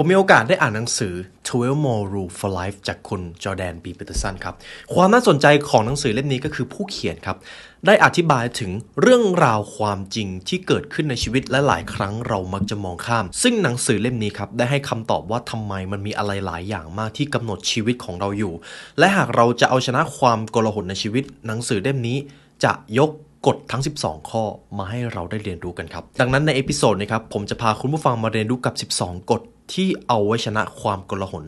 [0.00, 1.14] ผมมีโอกาสได้อ่านหนังสือ
[1.48, 4.54] 12 More Rule for Life จากคุณจอร์แดนบีปีเตอร์สันครับ
[4.94, 7.36] ความน่าสนใจของหนังสือเล่มนี้ก็คือผู้เขียนครับ
[7.86, 18.54] ได้อธิบายถึงเรื่องราวความจริงที่เกิดขึ้นในชีวิตและหลายครั้งเรามักจะมองข้าม ซึ่งหนังสือเล่มนี้ครับ ได้ให้คำตอบว่าทำไมมันมีอะไรหลายอย่างมากที่กำหนดชีวิตของเราอยู่
[18.98, 22.18] และหากเราจะเอาชนะความโกลาหลในชีวิต หนังสือเล่มนี้
[22.64, 23.10] จะยก
[23.46, 24.44] กฎทั้ง 12 ข้อ
[24.78, 29.40] มาให้เราได้เรียนรู้กันครับ ดังนั้นใน episode นี้ครับผมจะพาคุณผู้ฟังมาเรียนรู้กับ 12 กฎ
[29.74, 31.44] ที่เอาไว้ชนะความกลหน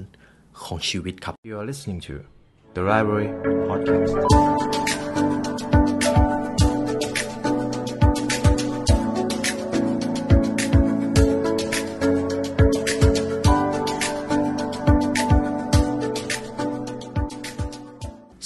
[0.65, 2.15] ของชีวิตครับ You are listening to
[2.77, 3.29] the Library
[3.69, 4.90] Podcast.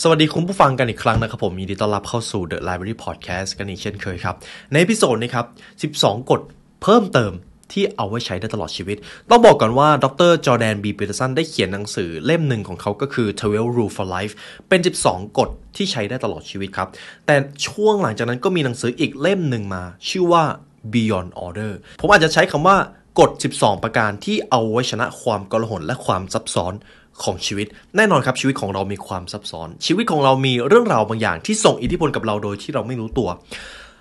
[0.06, 4.34] สวัสดีคุณผู้ฟังกันอีกครั้งนะครับผมยินดีต้อนรับเข้าสู่ The Library Podcast กันอีกเช่นเคยครับ
[4.72, 5.46] ในพิโซดนี้ครับ
[5.95, 6.40] 12 กฎ
[6.82, 7.32] เพิ่มเติม
[7.72, 8.96] ที่เอาไว้ใช้ได้ตลอดชีวิต
[9.30, 14.34] ต้องบอกก่อนว่าดรจอร์แดนบีปีเตอร์สันได้เขียนหนังสือเล่มหนึ่งของเขาก็คือ 12 Rule for Life
[14.68, 16.88] เป็น 12 กฎที่ใช้ได้ตลอดชีวิตครับ
[17.26, 17.36] แต่
[17.66, 20.45] ช่วงหลังจากนั้นก็มีหนังสืออีกเล่มหนึ่งมา ชื่อว่า
[20.92, 22.76] Beyond Order ผมอาจจะใช้คำว่า
[23.20, 26.74] กฎ 12 ประการที่เอาไว้ชนะความโกลาหลและความซับซ้อน
[27.23, 33.29] ของชีวิต แน่นอนครับชีวิตของเรามีความซับซ้อน ชีวิตของเรามีเรื่องราวบางอย่างที่ส่งอิทธิพลกับเราโดยที่เราไม่รู้ตัว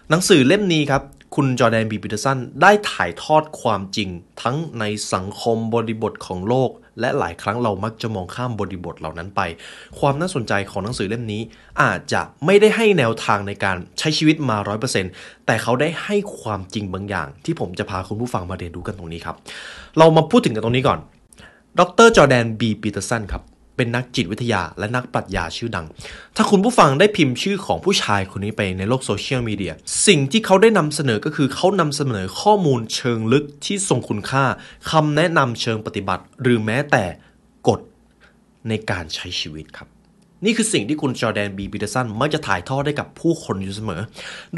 [0.09, 1.03] หนังสือเล่มนี้ครับ
[1.36, 4.09] คุณจอร์แดนบีปีเตอร์สันได้ถ่ายทอดความจริง
[4.41, 6.69] ทั้งในสังคมบริบทของโลก
[7.00, 9.41] และหลายครั้งเรามักจะมองข้ามบริบทเหล่านั้นไป
[10.00, 11.41] ความน่าสนใจของหนังสือเล่มนี้
[11.81, 14.58] อาจจะไม่ได้ให้แนวทางในการใช้ชีวิตมา
[15.02, 19.36] 100%แต่เขาได้ให้ความจริงบางอย่าง ที่ผมจะพาคุณผู้ฟังมาเรียนรู้กันตรงนี้ครับ
[19.97, 21.00] เรามาพูดถึงกันตรงนี้ก่อน
[21.79, 23.43] ดรจอร์แดนบีปีเตอร์สันครับ
[23.75, 25.85] เป็นนักจิตวิทยาและนักปรัชญาชื่อดัง
[26.35, 29.73] ถ้าคุณผู้ฟังได้พิมพ์ชื่อของผู้ชายคนนี้ไปในโลกโซเชียลมีเดีย
[30.07, 34.45] สิ่งที่เขาได้นำเสนอก็คือเขานำเสนอข้อมูลเชิงลึกที่ทรงคุณค่า
[34.91, 37.03] คำแนะนำเชิงปฏิบัติ หรือแม้แต่
[37.67, 37.79] กฎ
[38.69, 39.88] ในการใช้ชีวิตครับ
[40.45, 44.01] นี่คือสิ่งที่คุณจอแดนบีปีเตอร์สันมักจะถ่ายทอดได้กับผู้คนอยู่เสมอ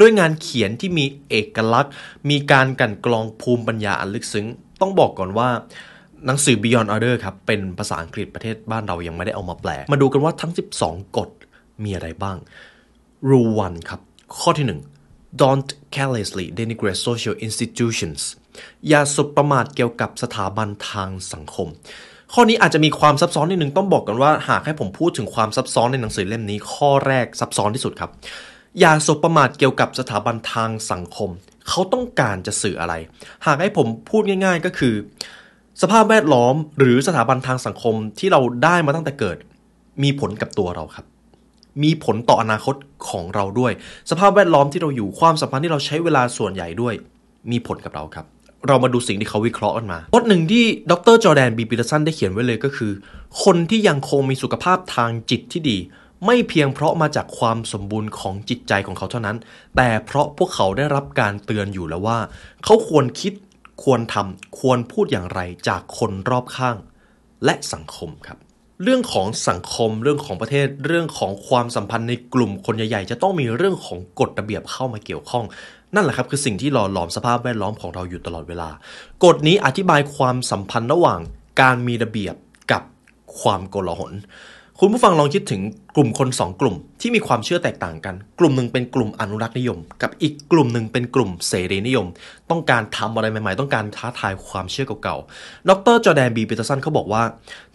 [0.00, 1.92] ด้วยงานเขียนที่มีเอกลักษณ์
[2.30, 4.46] มีการกันกรองภูมิปัญญาอันลึกซึ้ง
[4.80, 5.48] ต้องบอกก่อนว่า
[6.26, 11.28] หนังสือ Beyond Order ครับ เป็นภาษาอังกฤษประเทศบ้านเรายังไม่ได้เอามาแปล มาดูกันว่าทั้ง 12 กฎ
[11.84, 12.36] มีอะไรบ้าง
[13.28, 14.00] Rule 1 ครับ
[14.40, 14.66] ข้อที่
[15.02, 18.20] 1 Don't carelessly denigrate social institutions
[18.88, 21.68] อย่าสุบประมาทเกี่ยวกับสถาบันทางสังคม
[22.32, 28.10] ข้อนี้อาจจะมีความซับซ้อนนิดนึงต้องบอกกันว่า หากให้ผมพูดถึงความซับซ้อนในหนังสือเล่มนี้ ข้อแรกซับซ้อนที่สุดครับ
[28.80, 31.30] อย่าสุบประมาทเกี่ยวกับสถาบันทางสังคม
[31.68, 32.94] เขาต้องการจะสื่ออะไร
[33.46, 34.94] หากให้ผมพูดง่าย ๆ ก็คือ
[35.82, 39.36] สภาพแวดล้อมหรือสถาบันทางสังคมที่เราได้มาตั้งแต่เกิด
[40.02, 41.06] มีผลกับตัวเราครับ
[41.82, 42.74] มีผลต่ออนาคต
[43.08, 43.72] ของเราด้วย
[44.10, 46.94] สภาพแวดล้อมที่เราอยู่ความสัมพันธ์ที่เราใช้เวลาส่วนใหญ่ด้วย
[47.50, 48.26] มีผลกับเราครับ
[48.66, 52.92] เรามาดูสิ่งที่เขาวิเคราะห์กันมาบทหนึ่งที่ดรจอแดนบีปีเตอร์สันได้เขียนไว้เลยก็คือ
[53.44, 55.78] คนที่ยังคงมีสุขภาพทางจิตที่ดี
[56.26, 59.36] ไม่เพียงเพราะมาจากความสมบูรณ์ของจิตใจของเขาเท่านั้น
[59.76, 62.18] แต่เพราะพวกเขาได้รับการเตือนอยู่แล้วว่า
[62.64, 63.32] เขาควรคิด
[63.82, 66.76] ควรทำควรพูดอย่างไรจากคนรอบข้าง
[67.44, 68.38] และสังคมครับ
[68.82, 75.44] เรื่องของสังคมเรื่องของประเทศเรื่องของความสัมพันธ์ในกลุ่มคนใหญ่ๆ จะต้องมีเรื่องของกฎระเบียบเข้ามาเกี่ยวข้อง
[75.94, 78.68] นั่นแหละครับคือสิ่งที่หล่อหลอมสภาพแวดล้อมของเราอยู่ตลอดเวลา
[79.24, 81.20] กฎนี้อธิบายความสัมพันธ์ระหว่าง
[81.60, 82.34] การมีระเบียบ
[82.72, 82.82] กับ
[83.40, 84.12] ความโกลาหล
[84.80, 85.62] คุณผู้ฟังลองคิดถึง
[85.96, 92.06] กลุ่มคนสองกลุ่มที่มีความเชื่อแตกต่างกัน กลุ่มหนึ่งเป็นกลุ่มอนุรักษ์นิยม กับอีกกลุ่มหนึ่งเป็นกลุ่มเสรีนิยม
[92.50, 97.22] ต้องการทำอะไรใหม่ๆ ต้องการท้าทายความเชื่อเก่าๆ ดรจอร์แดนบีปีเตอร์สันเขาบอกว่า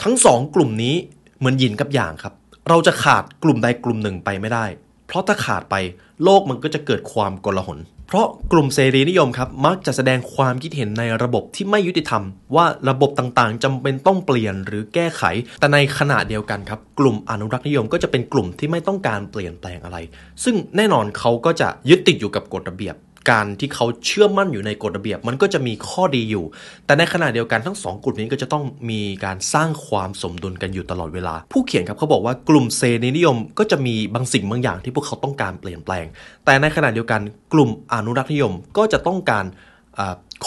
[0.03, 0.95] ทั้งสองกลุ่มนี้
[1.39, 2.33] เหมือนหยินกับอยางครับ
[2.69, 4.65] เราจะขาดกลุ่มใดกลุ่มหนึ่งไปไม่ได้
[5.11, 5.75] เพราะถ้าขาดไป
[6.23, 12.23] โลกมันก็จะเกิดความกลาหลเพราะกลุ่มเสรีนิยมครับมักจะแสดงความคิดเห็นในระบบที่ไม่ยุติธรรม
[12.55, 15.23] ว่าระบบต่างๆจำเป็นต้องเปลี่ยนหรือแก้ไข
[15.59, 19.97] แต่ในขณะเดียวกันครับกลุ่มอนุรักษ์นิยมก็จะเป็นกลุ่มที่ไม่ต้องการเปลี่ยนแปลงอะไร
[20.43, 22.95] ซึ่งแน่นอนเขาก็จะยึดติดอยู่กับกฎระเบียบ
[23.29, 26.45] การที่เขาเชื่อมั่นอยู่ในกฎระเบียบ มันก็จะมีข้อดีอยู่
[26.85, 36.05] แต่ในขณะเดียวกันทั้งสองกลุ่มนี้ก็จะต้องมีการสร้างความสมดุลกันอยู่ตลอดเวลา ผู้เขียนครับเขาบอกว่ากลุ่มเซรีนิยม ก็จะมีบางสิ่งบางอย่างที่พวกเขาต้องการเปลี่ยนแปลง
[36.45, 37.21] แต่ในขณะเดียวกัน
[37.53, 39.45] กลุ่มอนุรักษนิยมก็จะต้องการ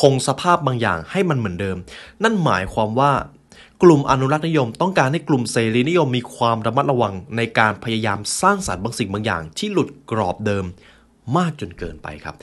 [0.00, 1.76] คงสภาพบางอย่างให้มันเหมือนเดิม
[2.22, 3.12] นั่นหมายความว่า
[3.82, 10.64] กลุ่มอนุรักษนิยม ต้องการให้กลุ่มเสรีนิยมมีความระมัดระวังในการพยายามสร้างสรรค์บางสิ่งบางอย่างที่หลุดกรอบเดิม
[11.37, 12.34] มากจนเกินไปครับ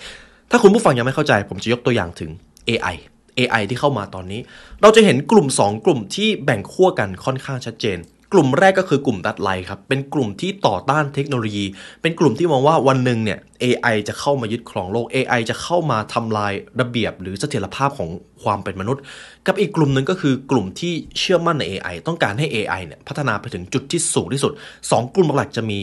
[0.54, 2.32] ถ้าคุณผู้ฟังยังไม่เข้าใจ ผมจะยกตัวอย่างถึง
[2.70, 2.96] AI
[3.40, 4.42] AI ที่เข้ามาตอนนี้
[4.82, 7.98] เราจะเห็นกลุ่ม 2 กลุ่มที่แบ่งขั้วกันค่อนข้างชัดเจน
[8.34, 11.66] กลุ่มแรกก็คือกลุ่มดัดไลครับ เป็นกลุ่มที่ต่อต้านเทคโนโลยี
[12.02, 18.10] เป็นกลุ่มที่มองว่าวันหนึ่งเนี่ย AI จะเข้ามายึดครองโลก AI จะเข้ามาทำลายระเบียบหรือเสถียรภาพของ
[18.44, 19.02] ความเป็นมนุษย์
[19.48, 24.52] กับอีกกลุ่มหนึ่งก็คือกลุ่มที่เชื่อมั่นใน AI ต้องการให้ AI เนี่ยพัฒนาไปถึงจุดที่สูงที่สุด
[24.84, 25.80] 2 กลุ่มหลักจะมี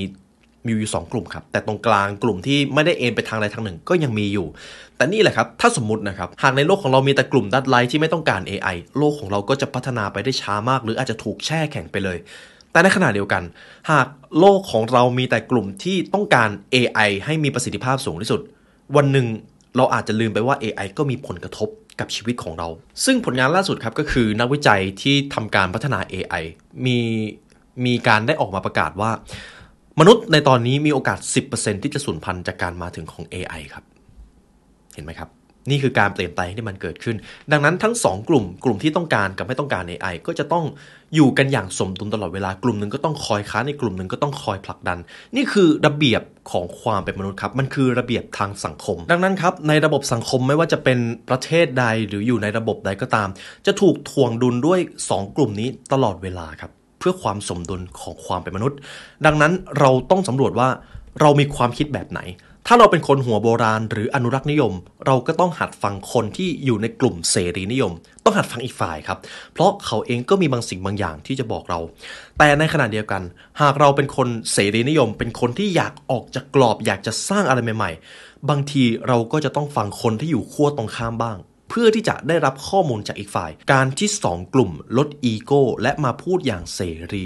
[0.68, 4.46] มีอยู่สองกลุ่มครับ แต่ตรงกลางกลุ่มที่ไม่ได้เอ็นไปทางใดทางหนึ่งก็ยังมีอยู่
[4.96, 12.18] แต่นี่แหละครับ ถ้าสมมตินะครับ หากในโลกของเรามีแต่กลุ่มดัดไลท์ที่ไม่ต้องการ AI โลกของเราก็จะพัฒนาไปได้ช้ามาก หรืออาจจะถูกแช่แข็งไปเลย
[12.72, 13.42] แต่ในขณะเดียวกัน
[13.90, 14.06] หาก
[14.38, 18.40] โลกของเรามีแต่กลุ่มที่ต้องการ AI ให้มีประสิทธิภาพสูงที่สุด
[18.96, 19.26] วันหนึ่ง
[19.76, 21.68] เราอาจจะลืมไปว่า AI ก็มีผลกระทบ
[22.00, 22.68] กับชีวิตของเรา
[23.04, 26.42] ซึ่งผลงานล่าสุดครับก็คือนักวิจัยที่ทำการพัฒนา AI
[26.86, 26.98] มี
[27.86, 29.10] มีการได้ออกมาประกาศว่า
[30.00, 31.18] มนุษย์ในตอนนี้มีโอกาส
[31.50, 33.84] 10%ที่จะสูญพันธุ์จากการมาถึงของ AI ครับ
[34.94, 35.28] เห็นไหมครับ
[35.70, 37.16] นี่คือการเปลี่ยนแปลงที่มันเกิดขึ้น
[37.52, 40.64] ดังนั้นทั้ง 2 กลุ่ม กลุ่มที่ต้องการกับไม่ต้องการ AI ก็จะต้อง
[41.14, 44.98] อยู่กันอย่างสมดุลตลอดเวลากลุ่มหนึ่งก็ต้องคอยค้านในกลุ่มหนึ่งก็ต้องคอยผลักดัน
[45.36, 50.98] นี่คือระเบียบของความเป็นมนุษย์ครับ มันคือระเบียบทางสังคม ดังนั้นครับในระบบสังคมไม่ว่าจะเป็น
[51.28, 53.28] ประเทศใดหรืออยู่ในระบบใดก็ตาม
[53.66, 58.78] จะถูกทวงดุลด้วย 2 กลุ่มนี้ตลอดเวลาครับ เพื่อความสมดุลของความเป็นมนุษย์
[59.26, 60.68] ดังนั้นเราต้องสำรวจว่า
[61.20, 62.20] เรามีความคิดแบบไหน
[62.70, 64.72] ถ้าเราเป็นคนหัวโบราณหรืออนุรักษ์นิยม
[65.06, 67.92] เราก็ต้องหัดฟังคนที่อยู่ในกลุ่มเสรีนิยม
[68.24, 69.18] ต้องหัดฟังอีกฝ่ายครับ
[69.52, 71.80] เพราะเขาเองก็มีบางสิ่งบางอย่างที่จะบอกเรา
[72.38, 73.22] แต่ในขณะเดียวกัน
[73.60, 77.90] หากเราเป็นคนเสรีนิยม เป็นคนที่อยากออกจากกรอบ อยากจะสร้างอะไรใหม่
[78.20, 81.36] ๆ บางทีเราก็จะต้องฟังคนที่อยู่ขั้วตรงข้ามบ้าง
[81.68, 86.80] เพื่อที่จะได้รับข้อมูลจากอีกฝ่าย การที่สองกลุ่มลดอีโก้และมาพูดอย่างเส
[87.12, 87.24] รี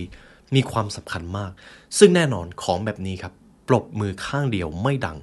[0.55, 1.53] มีความสำคัญมาก
[1.99, 3.33] ซึ่งแน่นอนของแบบนี้ครับ
[3.69, 5.19] ปรบมือข้างเดียวไม่ดัง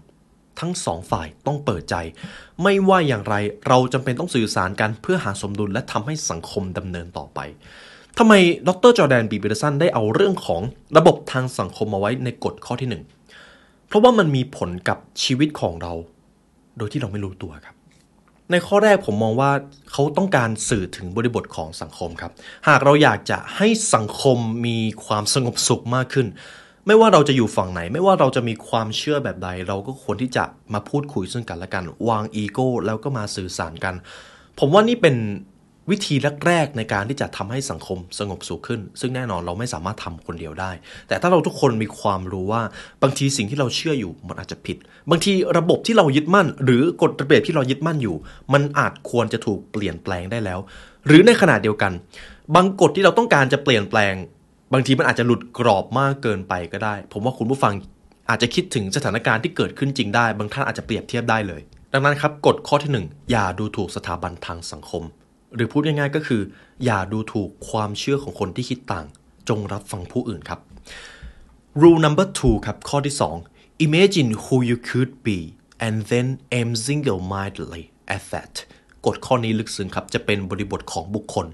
[0.59, 1.95] ทั้งสองฝ่ายต้องเปิดใจ
[2.63, 3.35] ไม่ว่าอย่างไร
[3.67, 7.39] เราจำเป็นต้องสื่อสารกันเพื่อหาสมดุลและทำให้สังคมดำเนินต่อไป
[8.17, 8.33] ทำไม
[8.67, 10.61] ดรจอร์แดนปีเตอร์สันได้เอาเรื่องของ
[10.97, 13.03] ระบบทางสังคมมาไว้ในกฎข้อที่หนึ่ง
[13.87, 15.93] เพราะว่ามันมีผลกับชีวิตของเรา
[16.77, 17.75] โดยที่เราไม่รู้ตัวครับ
[18.51, 19.51] ในข้อแรกผมมองว่า
[19.91, 22.31] เขาต้องการสื่อถึงบริบทของสังคมครับ
[22.67, 24.37] หากเราอยากจะให้สังคม
[24.67, 26.27] มีความสงบสุขมากขึ้น
[26.87, 30.43] ไม่ว่าเราจะอยู่ฝั่งไหน ไม่ว่าเราจะมีความเชื่อแบบใด เราก็ควรที่จะ
[30.73, 33.95] มาพูดคุยซึ่งกันและกัน วางอีโก้แล้วก็มาสื่อสารกัน
[34.59, 35.15] ผมว่านี่เป็น
[35.91, 36.15] วิธี
[36.47, 40.71] แรกๆในการที่จะทำให้สังคมสงบสุขขึ้น ซึ่งแน่นอนเราไม่สามารถทำคนเดียวได้
[41.07, 42.61] แต่ถ้าเราทุกคนมีความรู้ว่า
[43.01, 44.77] บางทีสิ่งที่เราเชื่ออยู่มันอาจจะผิด
[45.09, 48.15] บางทีระบบที่เรายึดมั่น หรือกฎระเบียบที่เรายึดมั่นอยู่
[48.53, 50.59] มันอาจควรจะถูกเปลี่ยนแปลงได้แล้ว
[51.07, 51.91] หรือในขณะเดียวกัน
[52.55, 54.13] บางกฎที่เราต้องการจะเปลี่ยนแปลง
[54.73, 57.73] บางทีมันอาจจะหลุดกรอบมากเกินไปก็ได้ ผมว่าคุณผู้ฟัง
[58.29, 61.61] อาจจะคิดถึงสถานการณ์ที่เกิดขึ้นจริงได้ บางท่านอาจจะเปรียบเทียบได้เลย
[61.93, 65.03] ดังนั้นครับกฎข้อที่หนึ่งอย่าดูถูกสถาบันทางสังคม
[65.55, 66.41] หรือพูดง่ายๆก็คือ
[66.85, 69.05] อย่าดูถูกความเชื่อของคนที่คิดต่าง
[69.49, 70.59] จงรับฟังผู้อื่นครับ
[71.81, 73.15] rule number two ครับ ข้อที่
[73.51, 75.37] 2 imagine who you could be
[75.85, 77.83] and then aim single-mindedly
[78.15, 78.53] at that
[79.05, 81.47] กฎข้อนี้ลึกซึ้งครับ จะเป็นบริบทของบุคคล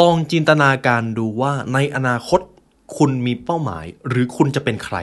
[0.00, 2.40] ลองจินตนาการดูว่าในอนาคต
[2.96, 4.96] คุณมีเป้าหมาย หรือคุณจะเป็นใคร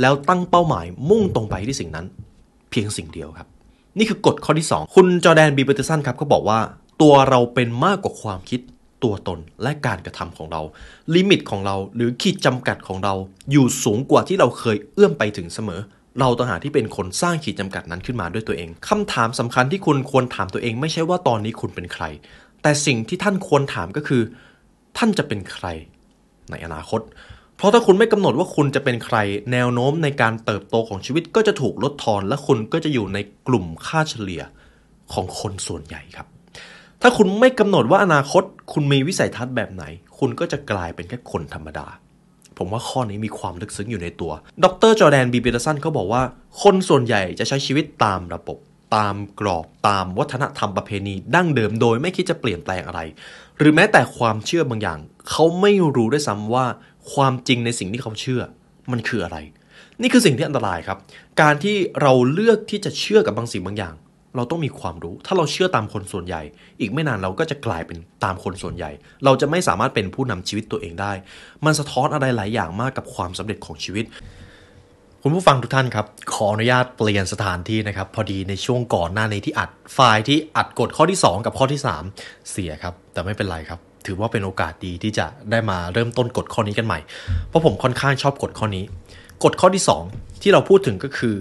[0.00, 2.06] แล้วตั้งเป้าหมายมุ่งตรงไปที่สิ่งนั้น
[2.70, 3.48] เพียงสิ่งเดียวครับ
[3.98, 6.60] นี่คือกฎข้อที่ 2 คุณจอแดนบีเบอร์เตสันครับเขาบอกว่า
[7.02, 8.60] ตัวเราเป็นมากกว่าความคิด
[9.04, 10.62] ตัวตนและการกระทำของเรา
[11.14, 13.14] ลิมิตของเราหรือขีดจำกัดของเรา
[13.50, 15.80] อยู่สูงกว่าที่เราเคยเอื้อมไปถึงเสมอ
[16.20, 22.04] เราต่างหากที่เป็นคนสร้างขีดจำกัดนั้นขึ้นมาด้วยตัวเองคำถามสำคัญที่คุณควรถามตัวเอง ไม่ใช่ว่าตอนนี้คุณเป็นใคร
[22.62, 24.22] แต่สิ่งที่ท่านควรถามก็คือ
[24.96, 25.66] ท่านจะเป็นใคร
[26.50, 27.00] ในอนาคต
[27.56, 29.16] เพราะถ้าคุณไม่กำหนดว่าคุณจะเป็นใคร
[29.52, 34.42] แนวโน้มในการเติบโตของชีวิตก็จะถูกลดทอน และคุณก็จะอยู่ในกลุ่มค่าเฉลี่ย
[35.12, 36.26] ของคนส่วนใหญ่ครับ
[37.06, 38.42] ถ้าคุณไม่กำหนดว่าอนาคต
[38.72, 39.84] คุณมีวิสัยทัศน์แบบไหน
[40.18, 41.86] คุณก็จะกลายเป็นแค่คนธรรมดา
[42.58, 44.32] ผมว่าข้อนี้มีความลึกซึ้งอยู่ในตัว
[44.64, 46.22] ดรจอร์แดนบีเบรสันเขาบอกว่า
[46.62, 48.58] คนส่วนใหญ่จะใช้ชีวิตตามระบบ
[48.96, 53.00] ตามกรอบตามวัฒนธรรมประเพณี ดั้งเดิมโดยไม่คิดจะเปลี่ยนแปลงอะไร
[53.58, 54.98] หรือแม้แต่ความเชื่อบางอย่าง
[55.30, 56.66] เขาไม่รู้ด้วยซ้ำว่า
[57.12, 58.42] ความจริงในสิ่งที่เขาเชื่อ
[58.92, 59.38] มันคืออะไร
[60.00, 60.98] นี่คือสิ่งที่อันตรายครับ
[61.40, 63.94] การที่เราเลือกที่จะเชื่อกับบางสิ่งบางอย่าง
[64.36, 66.42] เราต้องมีความรู้ ถ้าเราเชื่อตามคนส่วนใหญ่
[66.80, 68.90] อีกไม่นานเราก็จะกลายเป็นตามคนส่วนใหญ่
[69.24, 71.12] เราจะไม่สามารถเป็นผู้นำชีวิตตัวเองได้
[71.64, 74.04] มันสะท้อนอะไรหลายอย่างมากกับความสำเร็จของชีวิต
[75.22, 81.80] คุณผู้ฟังทุกท่านครับ ขออนุญาตเปลี่ยนสถานที่นะครับ พอดีในช่วงก่อนหน้าในที่อัดไฟล์ที่อัดกฎข้อที่ 2 กับข้อที่
[82.16, 86.98] 3 เสียครับ แต่ไม่เป็นไรครับ ถือว่าเป็นโอกาสดีที่จะได้มาเริ่มต้นกฎข้อนี้กันใหม่
[87.48, 88.84] เพราะผมค่อนข้างชอบกฎข้อนี้
[89.44, 91.36] กฎข้อที่ 2 ที่เราพูดถึงก็คือ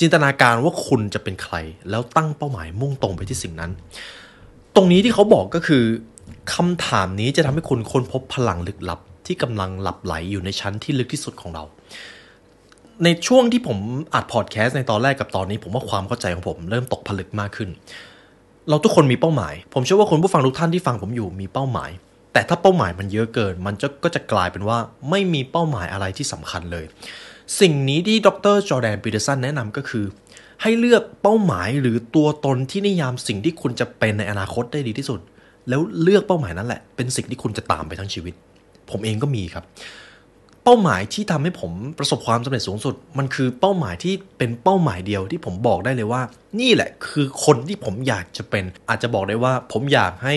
[0.00, 1.54] จินตนาการว่าคุณจะเป็นใคร
[1.90, 3.70] แล้วตั้งเป้าหมายมุ่งตรงไปที่สิ่งนั้น
[4.74, 5.84] ตรงนี้ที่เขาบอกก็คือ
[6.54, 11.64] คำถามนี้จะทำให้คุณค้นพบพลังลึกลับที่กำลังหลับไหลอยู่ในชั้นที่ลึกที่สุดของเรา
[13.04, 13.78] ในช่วงที่ผม
[14.14, 17.68] อัดพอดแคสต์ในตอนแรกกับตอนนี้ ผมว่าความเข้าใจของผมเริ่มตกผลึกมากขึ้น
[18.68, 21.90] เราทุกคนมีเป้าหมาย ผมเชื่อว่าคนผู้ฟังทุกท่านที่ฟังผมอยู่มีเป้าหมาย
[22.32, 24.78] แต่ถ้าเป้าหมายมันเยอะเกิน มันจะก็จะกลายเป็นว่า
[25.10, 26.84] ไม่มีเป้าหมายอะไรที่สำคัญเลย
[27.60, 30.04] สิ่งนี้ที่ดรจอร์แดนปีเตอร์สันแนะนำก็คือ
[30.62, 35.20] ให้เลือกเป้าหมายหรือตัวตนที่นิยามสิ่งที่คุณจะเป็นในอนาคตได้ดีที่สุด
[35.68, 38.34] แล้วเลือกเป้าหมายนั้นแหละ เป็นสิ่งที่คุณจะตามไปทั้งชีวิต
[38.90, 39.64] ผมเองก็มีครับ
[40.64, 46.22] เป้าหมายที่ทำให้ผมประสบความสำเร็จสูงสุด มันคือเป้าหมายที่เป็นเป้าหมายเดียวที่ผมบอกได้เลยว่า
[46.60, 50.34] นี่แหละคือคนที่ผมอยากจะเป็น อาจจะบอกได้ว่า ผมอยากให้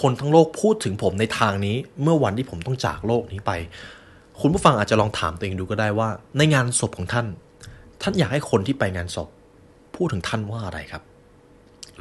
[0.00, 3.52] คนทั้งโลกพูดถึงผมในทางนี้ เมื่อวันที่ผมต้องจากโลกนี้ไป
[4.40, 7.26] คุณผู้ฟังอาจจะลองถามตัวเองดูก็ได้ว่า ในงานศพของท่าน
[8.02, 9.28] ท่านอยากให้คนที่ไปงานศพ
[9.94, 11.02] พูดถึงท่านว่าอะไรครับ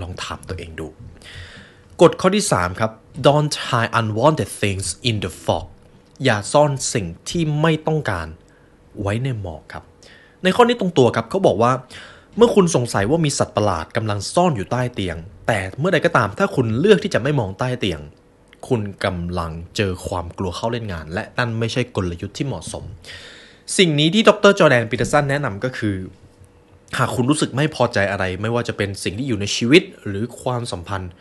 [0.01, 0.87] ลองถามตัวเองดู
[2.01, 2.91] กฎข้อที่ 3 ครับ
[3.27, 5.65] don't hide unwanted things in the fog
[6.23, 8.27] อย่าซ่อนสิ่งที่ไม่ต้องการ
[9.01, 9.83] ไว้ในหมอกครับ
[10.43, 11.71] ในข้อนี้ตรงตัวครับเขาบอกว่า
[12.37, 18.01] เมื่อคุณสงสัยว่ามีสัตว์ประหลาดกำลังซ่อนอยู่ใต้เตียง แต่เมื่อใดก็ตามถ้าคุณเลือกที่จะไม่มองใต้เตียง
[18.67, 22.83] คุณกำลังเจอความกลัวเข้าเล่นงาน และนั่นไม่ใช่กลยุทธ์ที่เหมาะสม
[23.77, 25.95] สิ่งนี้ที่ดรจอแดนปีเตอร์สันแนะนำก็คือ
[26.97, 31.11] หากคุณรู้สึกไม่พอใจอะไร ไม่ว่าจะเป็นสิ่งที่อยู่ในชีวิตหรือความสัมพันธ์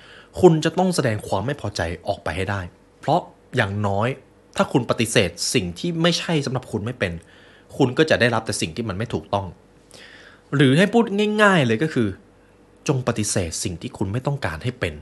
[0.41, 2.61] คุณจะต้องแสดงความไม่พอใจออกไปให้ได้
[3.01, 3.21] เพราะ
[3.57, 4.09] อย่างน้อย
[4.57, 7.13] ถ้าคุณปฏิเสธสิ่งที่ไม่ใช่สำหรับคุณไม่เป็น
[7.77, 9.47] คุณก็จะได้รับแต่สิ่งที่มันไม่ถูกต้อง
[10.55, 11.05] หรือให้พูด
[11.43, 12.09] ง่าย ๆ เลยก็คือ
[12.89, 14.95] จงปฏิเสธสิ่งที่คุณไม่ต้องการให้เป็น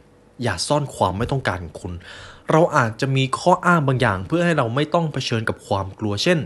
[0.42, 1.92] อย่าซ่อนความไม่ต้องการของคุณ
[2.50, 6.38] เราอาจจะมีข้ออ้างบางอย่าง เพื่อให้เราไม่ต้องเผชิญกับความกลัวเช่น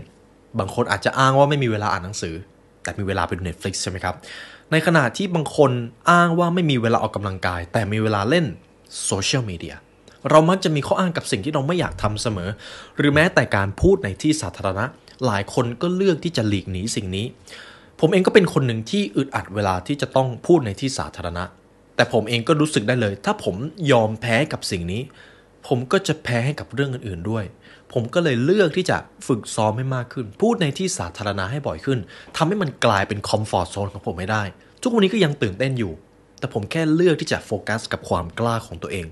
[0.59, 2.35] บางคนอาจจะอ้างว่าไม่มีเวลาอ่านหนังสือ
[2.83, 4.15] แต่มีเวลาไปดู Netflix ใช่ไหมครับ
[4.71, 5.71] ในขณะที่บางคน
[6.11, 8.45] อ้างว่าไม่มีเวลาออกกำลังกาย แต่มีเวลาเล่น
[9.05, 9.75] โซเชียลมีเดีย
[10.29, 12.49] เรามักจะมีข้ออ้างกับสิ่งที่เราไม่อยากทำเสมอ
[12.97, 14.85] หรือแม้แต่การพูดในที่สาธารณะ
[15.25, 17.25] หลายคนก็เลือกที่จะหลีกหนีสิ่งนี้
[17.99, 21.43] ผมเองก็เป็นคนหนึ่งที่อึดอัดเวลาที่จะต้องพูดในที่สาธารณะ
[21.95, 23.55] แต่ผมเองก็รู้สึกได้เลย ถ้าผม
[23.91, 25.01] ยอมแพ้กับสิ่งนี้
[25.67, 27.45] ผมก็จะแพ้ให้กับเรื่องอื่นๆด้วย
[27.93, 28.97] ผมก็เลยเลือกที่จะ
[29.27, 31.99] ฝึกซ้อมให้มากขึ้น พูดในที่สาธารณะให้บ่อยขึ้น
[32.37, 34.43] ทำให้มันกลายเป็นคอมฟอร์ทโซนของผมไม่ได้
[34.81, 35.93] ทุกวันนี้ก็ยังตื่นเต้นอยู่
[36.39, 39.05] แต่ผมแค่เลือกที่จะโฟกัสกับความกล้าของตัวเอง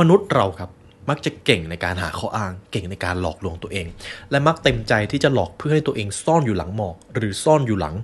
[0.00, 0.70] มนุษย์เราครับ
[1.08, 3.86] มักจะเก่งในการหาข้ออ้าง เก่งในการหลอกลวงตัวเอง
[4.30, 7.94] และมักเต็มใจที่จะหลอกเพื่อให้ตัวเองซ่อนอยู่หลังหมอก หรือซ่อนอยู่หลัง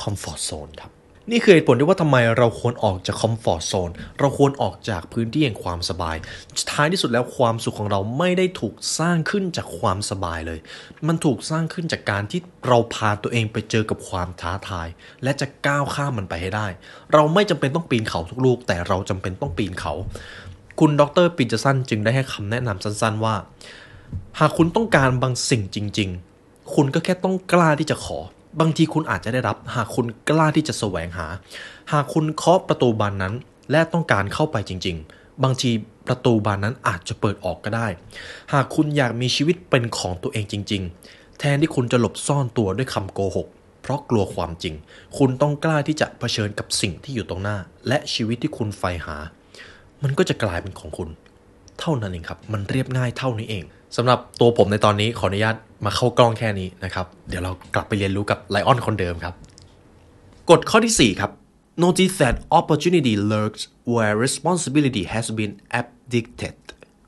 [0.00, 0.90] comfort zone ครับ
[1.30, 6.16] นี่คือเหตุผลที่ว่าทำไมเราควรออกจาก comfort zone เราควรออกจากพื้นที่แห่งความสบาย
[6.70, 10.58] ท้ายที่สุดแล้วความสุขของเราไม่ได้ถูกสร้างขึ้นจากความสบายเลย
[11.06, 14.88] มันถูกสร้างขึ้นจากการที่เราพาตัวเองไปเจอกับความท้าทาย
[15.22, 16.66] และจะก้าวข้ามมันไปให้ได้
[17.12, 19.92] เราไม่จำเป็นต้องปีนเขาทุกลูก แต่เราจำเป็นต้องปีนเขา
[20.80, 23.34] คุณดรปินจสันจึงได้ให้คำแนะนำสั้น ๆ ว่า
[24.38, 28.18] หากคุณต้องการบางสิ่งจริง ๆ คุณก็แค่ต้องกล้าที่จะขอ
[28.60, 31.26] บางทีคุณอาจจะได้รับ หากคุณกล้าที่จะแสวงหา
[31.92, 33.34] หากคุณเคาะประตูบานนั้น
[33.70, 35.70] และต้องการเข้าไปจริง ๆ บางที
[36.08, 37.86] ประตูบานนั้นอาจจะเปิดออกก็ได้
[38.52, 43.48] หากคุณอยากมีชีวิตเป็นของตัวเองจริง ๆ แทนที่คุณจะหลบซ่อนตัวด้วยคำโกหก
[43.82, 44.74] เพราะกลัวความจริง
[45.18, 47.56] คุณต้องกล้าที่จะเผชิญกับสิ่งที่อยู่ตรงหน้า
[47.88, 49.16] และชีวิตที่คุณใฝ่หา
[50.02, 51.08] มันก็จะกลายเป็นของคุณ
[51.80, 53.64] เท่านั้นเองครับ มันเรียบง่ายเท่านี้เอง
[53.96, 59.34] สำหรับตัวผมในตอนนี้ขออนุญาตมาเข้ากล้องแค่นี้นะครับ เดี๋ยวเรากลับไปเรียนรู้กับไลออนคนเดิมครับ
[60.50, 61.30] กฎข้อที่ 4 ครับ
[61.84, 66.56] notice that opportunity lurks where responsibility has been abdicated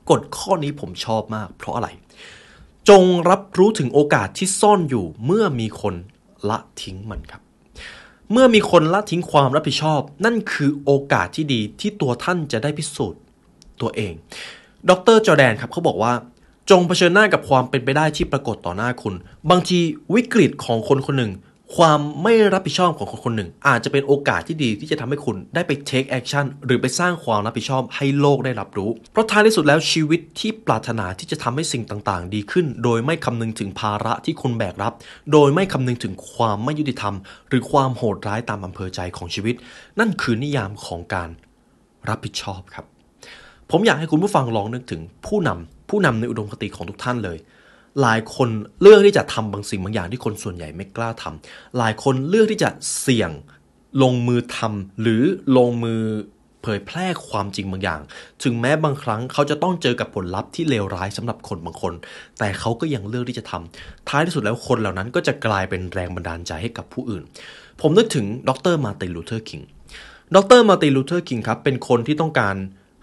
[0.09, 1.87] กฎข้อนี้ผมชอบมาก เพราะอะไร
[2.89, 5.95] จงรับรู้ถึงโอกาสที่ซ่อนอยู่เมื่อมีคน
[6.49, 7.41] ละทิ้งมันครับ
[8.31, 13.21] เมื่อมีคนละทิ้งความรับผิดชอบ นั่นคือโอกาสที่ดีที่ตัวท่านจะได้พิสูจน์
[13.81, 14.13] ตัวเอง
[14.89, 16.13] ดรจอแดนครับเขาบอกว่า
[16.71, 19.15] จงเผชิญหน้ากับความเป็นไปได้ที่ปรากฏต่อหน้าคุณ
[19.49, 19.79] บางที
[20.15, 21.33] วิกฤตของคนคนหนึ่ง
[21.75, 34.93] ความไม่รับผิดชอบของคนคนหนึ่ง อาจจะเป็นโอกาสที่ดีที่จะทำให้คุณได้ไป take action หรือไปสร้างความรับผิดชอบให้โลกได้รับรู้ เพราะท้ายที่สุดแล้วชีวิตที่ปรารถนาที่จะทำให้สิ่งต่างๆ ดีขึ้น โดยไม่คำนึงถึงภาระที่คุณแบกรับ
[35.31, 37.15] โดยไม่คำนึงถึงความไม่ยุติธรรม
[37.49, 39.55] หรือความโหดร้ายตามอำเภอใจของชีวิต
[39.99, 41.29] นั่นคือนิยามของการ
[42.09, 42.85] รับผิดชอบครับ
[43.71, 47.37] ผมอยากให้คุณผู้ฟังลองนึกถึงผู้นำ ผู้นำในอุดมคติของทุกท่านเลย
[48.01, 48.49] หลายคน
[48.81, 53.31] เลือกที่จะทำบางสิ่งบางอย่างที่คนส่วนใหญ่ไม่กล้าทำหลายคนเลือกที่จะเสี่ยง
[54.03, 55.23] ลงมือทำหรือ
[55.57, 56.01] ลงมือ
[56.63, 58.01] เผยแพร่ความจริงบางอย่าง
[58.43, 61.93] ถึงแม้บางครั้งเขาจะต้องเจอกับผลลัพธ์ที่เลวร้ายสำหรับคนบางคน
[62.39, 67.23] แต่เขาก็ยังเลือกที่จะทำท้ายที่สุดแล้วคนเหล่านั้นก็จะกลายเป็นแรงบันดาลใจให้กับผู้อื่น
[67.81, 69.61] ผมนึกถึงดรมาร์ตินลูเทอร์คิง
[70.35, 72.55] ดรมาร์ตินลูเทอร์คิงครับ เป็นคนที่ต้องการ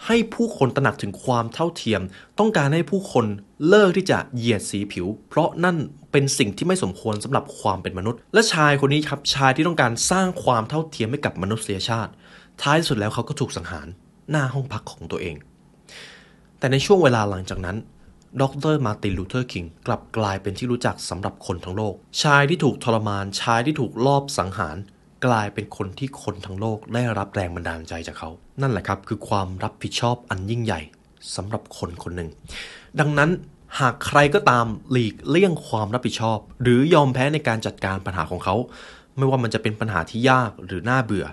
[0.07, 2.01] ให้ผู้คนตระหนักถึงความเท่าเทียม
[2.39, 3.27] ต้องการให้ผู้คน
[3.69, 5.77] เลิกที่จะเหยียดสีผิว เพราะนั่น
[6.13, 12.13] เป็นสิ่งที่ไม่สมควรสำหรับความเป็นมนุษย์ และชายคนนี้ครับชายที่ต้องการสร้างความเท่าเทียมให้กับมนุษยชาติ
[12.63, 13.87] ท้ายสุดแล้วเขาก็ถูกสังหาร
[14.31, 15.37] หน้าห้องพักของตัวเอง
[16.59, 17.77] แต่ในช่วงเวลาหลังจากนั้น
[18.41, 18.43] ด
[18.73, 24.77] รมาร์ตินลูเทอร์คิงกลับกลายเป็นที่รู้จักสำหรับคนทั้งโลก ชายที่ถูกทรมาน ชายที่ถูกลอบสังหาร
[25.27, 28.31] กลายเป็นคนที่คนทั้งโลกได้รับแรงบันดาลใจจากเขา
[28.63, 30.81] นั่นแหละครับคือความรับผิดชอบอันยิ่งใหญ่
[31.37, 32.31] สำหรับคนคนหนึ่ง
[33.01, 33.31] ดังนั้น
[33.81, 38.55] หากใครก็ตามหลีกเลี่ยงความรับผิดชอบ หรือยอมแพ้ในการจัดการปัญหาของเขา
[39.17, 41.27] ไม่ว่ามันจะเป็นปัญหาที่ยากหรือน่าเบื่อ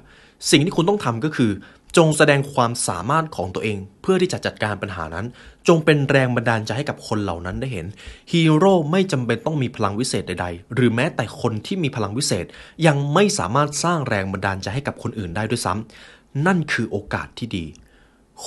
[0.51, 1.51] สิ่งที่คุณต้องทำก็คือ
[1.98, 5.25] จงแสดงความสามารถของตัวเอง เพื่อที่จะจัดการปัญหานั้น
[5.67, 7.85] จงเป็นแรงบันดาลใจให้กับคนเหล่านั้นได้เห็น
[8.31, 12.45] ฮีโร่ไม่จำเป็นต้องมีพลังวิเศษใดๆ หรือแม้แต่คนที่มีพลังวิเศษ
[12.87, 17.65] ยังไม่สามารถสร้างแรงบันดาลใจให้กับคนอื่นได้ด้วยซ้ำนั่นคือโอกาสที่ดี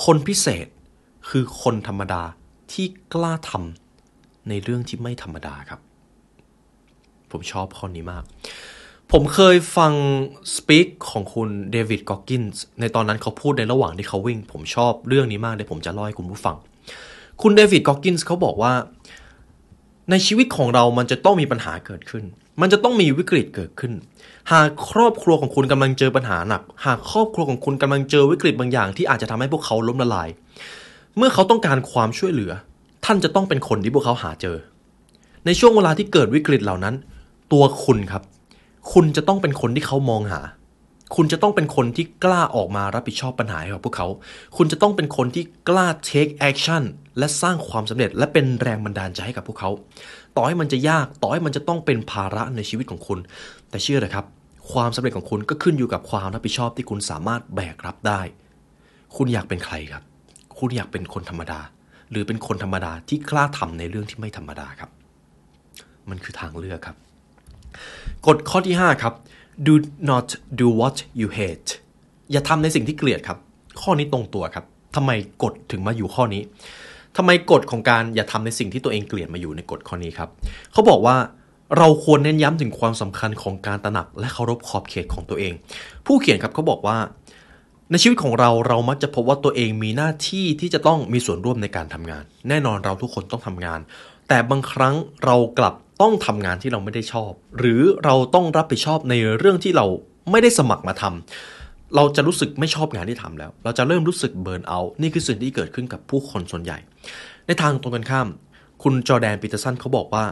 [0.03, 0.67] คนพิเศษ
[1.29, 2.23] คือคนธรรมดา
[2.71, 5.79] ที่กล้าทำในเรื่องที่ไม่ธรรมดาครับ
[7.31, 8.23] ผมชอบข้อนี้มาก
[9.11, 9.93] ผมเคยฟัง
[10.55, 16.55] สปีกของคุณเดวิดกอกกินส์ในตอนนั้นเขาพูดในระหว่างที่เขาวิ่ง ผมชอบเรื่องนี้มากเดี๋ยผมจะเล่าให้คุณผู้ฟัง
[17.41, 18.73] คุณเดวิดกอกกินส์เขาบอกว่า
[20.09, 22.23] ในชีวิตของเรามันจะต้องมีปัญหาเกิดขึ้น
[22.61, 23.93] มันจะต้องมีวิกฤตเกิดขึ้น
[24.51, 30.29] หากครอบครัวของคุณกำลังเจอปัญหาหนัก หากครอบครัวของคุณกำลังเจอวิกฤตบางอย่าง ที่อาจจะทำให้พวกเขาล้มละลาย
[31.17, 32.51] เมื่อเขาต้องการความช่วยเหลือ
[33.05, 34.57] ท่านจะต้องเป็นคนที่พวกเขาหาเจอ
[35.45, 36.95] ในช่วงเวลาที่เกิดวิกฤตเหล่านั้น
[37.53, 38.23] ตัวคุณครับ
[38.91, 40.39] คุณจะต้องเป็นคนที่เขามองหา
[41.15, 44.07] คุณจะต้องเป็นคนที่กล้าออกมารับผิดชอบปัญหาให้กับพวกเขา
[44.57, 46.83] คุณจะต้องเป็นคนที่กล้า take action
[47.17, 49.69] และสร้างความสำเร็จ และเป็นแรงบันดาลใจให้กับพวกเขา
[50.35, 53.19] ต่อให้มันจะยาก ต่อให้มันจะต้องเป็นภาระในชีวิตของคุณ
[53.69, 54.25] แต่เชื่อเลยครับ
[54.71, 58.21] ความสำเร็จของคุณก็ขึ้นอยู่กับความรับผิดชอบที่คุณสามารถแบกรับได้
[59.15, 60.03] คุณอยากเป็นใครครับ
[60.59, 61.59] คุณอยากเป็นคนธรรมดา
[62.11, 64.89] หรือเป็นคนธรรมดาที่กล้าทำในเรื่องที่ไม่ธรรมดาครับ
[66.09, 66.97] มันคือทางเลือกครับ
[68.27, 69.13] กฎข้อที่ 5 ครับ
[69.67, 69.73] do
[70.09, 70.27] not
[70.59, 71.69] do what you hate
[72.31, 73.37] อย่าทำในสิ่งที่เกลียดครับ
[73.81, 75.11] ข้อนี้ตรงตัวครับทำไม
[75.43, 76.41] กฎถึงมาอยู่ข้อนี้
[77.17, 80.29] ทำไมกฎของการอย่าทำในสิ่งที่ตัวเองเกลียดมาอยู่ในกฎข้อนี้ครับ
[80.71, 81.15] เขาบอกว่า
[81.77, 85.53] เราควรเน้นย้ำถึงความสำคัญของการตระหนัก และเคารพขอบเขตของตัวเอง
[86.05, 86.97] ผู้เขียนครับเขาบอกว่า
[87.91, 93.79] ในชีวิตของเราเรามักจะพบว่าตัวเองมีหน้าที่ที่จะต้องมีส่วนร่วมในการทำงาน แน่นอนเราทุกคนต้องทำงาน
[94.27, 99.85] แต่บางครั้งเรากลับ ต้องทำงานที่เราไม่ได้ชอบ หรือเราต้องรับผิดชอบในเรื่องที่เรา
[100.31, 106.77] ไม่ได้สมัครมาทำเราจะรู้สึกไม่ชอบงานที่ทำแล้ว เราจะเริ่มรู้สึกเบิร์นเอาท์นี่คือสิ่งที่เกิดขึ้นกับผู้คนส่วนใหญ่
[107.47, 108.27] ในทางตรงกันข้าม
[108.83, 110.25] คุณจอแดนปีเตอร์สันเขาบอกว่า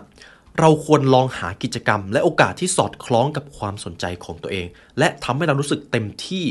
[0.59, 4.65] เราควรลองหากิจกรรม และโอกาสที่สอดคล้องกับความสนใจของตัวเอง
[4.99, 6.45] และทำให้เรารู้สึกเต็มที่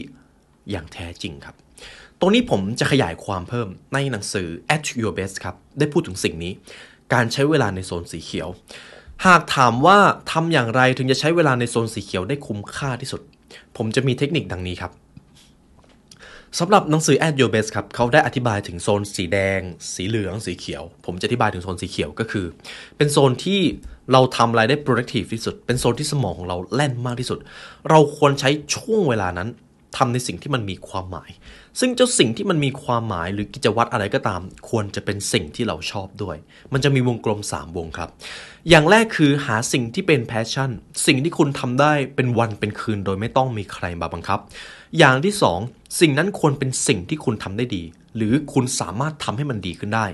[0.71, 1.55] อย่างแท้จริงครับ
[2.21, 6.53] ตรงนี้ผมจะขยายความเพิ่มในหนังสือ at your best ครับ ได้พูดถึงสิ่งนี้
[7.13, 8.49] การใช้เวลาในโซนสีเขียว
[9.27, 9.99] หากถามว่า
[10.33, 13.21] ทำอย่างไรถึงจะใช้เวลาในโซนสีเขียวได้คุ้มค่าที่สุด
[13.77, 14.93] ผมจะมีเทคนิคดังนี้ครับ
[16.59, 19.61] สำหรับหนังสือ at your best ครับเขาได้อธิบายถึงโซนสีแดง
[19.95, 22.47] สีเหลืองสีเขียว ผมจะอธิบายถึงโซนสีเขียวก็คือ
[22.97, 23.61] เป็นโซนที่
[24.13, 27.39] เราทำอะไรได้ productive ที่สุด เป็นโซนที่สมองของเราแล่นมากที่สุด
[27.91, 29.49] เราควรใช้ช่วงเวลานั้น
[29.97, 31.31] ทำในสิ่งที่มันมีความหมาย
[31.81, 36.37] ซึ่งเจ้าสิ่งที่มันมีความหมายหรือกิจวัตรอะไรก็ตาม ควรจะเป็นสิ่งที่เราชอบด้วย
[36.73, 38.11] มันจะมีวงกลม 3 วงครับ
[38.69, 40.71] อย่างแรกคือหาสิ่งที่เป็น passion
[41.07, 44.39] สิ่งที่คุณทำได้เป็นวันเป็นคืนโดยไม่ต้องมีใครมาบังคับ
[44.99, 47.83] อย่างที่ 2 สิ่งนั้นควรเป็นสิ่งที่คุณทำได้ดี
[48.17, 50.07] หรือคุณสามารถทำให้มันดีขึ้นได้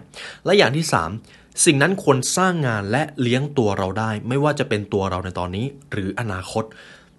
[0.45, 0.87] และอย่างที่
[1.25, 6.65] 3สิ่งนั้นควรสร้างงานและเลี้ยงตัวเราได้ ไม่ว่าจะเป็นตัวเราในตอนนี้ หรืออนาคต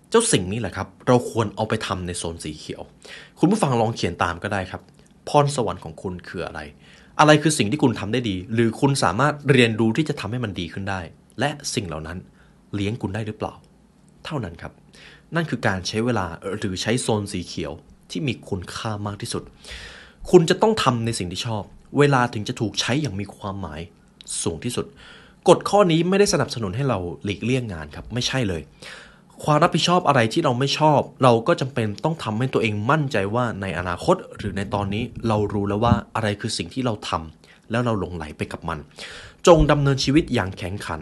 [0.10, 2.82] เจ้าสิ่งนี้แหละครับ เราควรเอาไปทำในโซนสีเขียว
[3.40, 4.82] คุณผู้ฟังลองเขียนตามก็ได้ครับ
[5.30, 6.60] พรสวรรค์ของคุณคืออะไร
[7.20, 11.02] อะไรคือสิ่งที่คุณทำได้ดี หรือคุณสามารถเรียนรู้ที่จะทำให้มันดีขึ้นได้
[11.40, 12.18] และสิ่งเหล่านั้น
[12.76, 13.54] เลี้ยงคุณได้หรือเปล่า
[14.26, 14.74] เท่านั้นครับ
[15.36, 16.26] นั่นคือการใช้เวลา
[16.58, 17.72] หรือใช้โซนสีเขียว
[18.12, 19.44] ที่มีคุณค่ามากที่สุด
[20.32, 21.64] คุณจะต้องทำในสิ่งที่ชอบ
[22.00, 23.82] เวลาถึงจะถูกใช้อย่างมีความหมาย
[24.44, 24.86] สูงที่สุด
[25.50, 28.62] กฎข้อนี้ไม่ได้สนับสนุนให้เราหลีกเลี่ยงงานครับ ไม่ใช่เลย
[29.46, 38.80] ความรับผิดชอบอะไรที่เราไม่ชอบ เราก็จำเป็นต้องทำให้ตัวเองมั่นใจว่าในอนาคต หรือในตอนนี้เรารู้แล้วว่าอะไรคือสิ่งที่เราทำแล้วเราหลงไหลไปกับมัน
[39.48, 41.02] จงดำเนินชีวิตอย่างแข็งขัน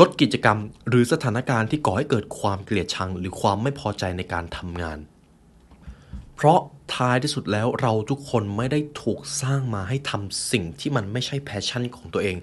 [0.00, 4.98] ลดกิจกรรม หรือสถานการณ์ที่ก่อให้เกิดความเกลียดชัง หรือความไม่พอใจในการทำงาน
[6.34, 6.60] เพราะ
[6.94, 12.36] ท้ายที่สุดแล้วเราทุกคนไม่ได้ถูกสร้างมาให้ทำสิ่งที่มันไม่ใช่ passion ของตัวเอง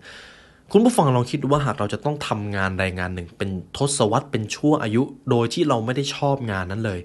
[0.75, 6.99] คุณผู้ฟังลองคิดดูว่าหากเราจะต้องทำงานใดงานหนึ่ง เป็นทศวรรษเป็นชั่วอายุ โดยที่เราไม่ได้ชอบงานนั้นเลย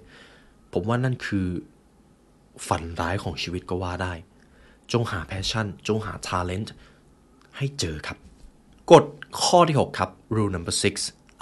[0.73, 1.47] ผมว่านั่นคือ
[2.69, 4.13] ฝันร้ายของชีวิตก็ว่าได้
[4.93, 6.69] จงหา passion จงหา talent
[7.57, 8.19] ให้เจอครับ
[8.93, 9.05] กฎ
[9.43, 10.95] ข้อที่ 6 ครับ rule number six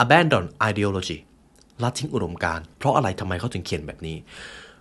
[0.02, 1.18] abandon ideology
[1.82, 4.16] ละทิ้งอุดมการเพราะอะไรทำไมเขาถึงเขียนแบบนี้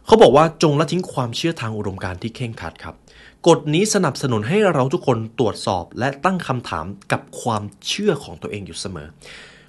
[0.06, 2.96] เขาบอกว่าจงละทิ้งความเชื่อทางอุดมการที่เข่งขัดครับ
[3.48, 9.08] กฎนี้สนับสนุนให้เราทุกคนตรวจสอบและตั้งคำถามกับความเชื่อของตัวเองอยู่เสมอ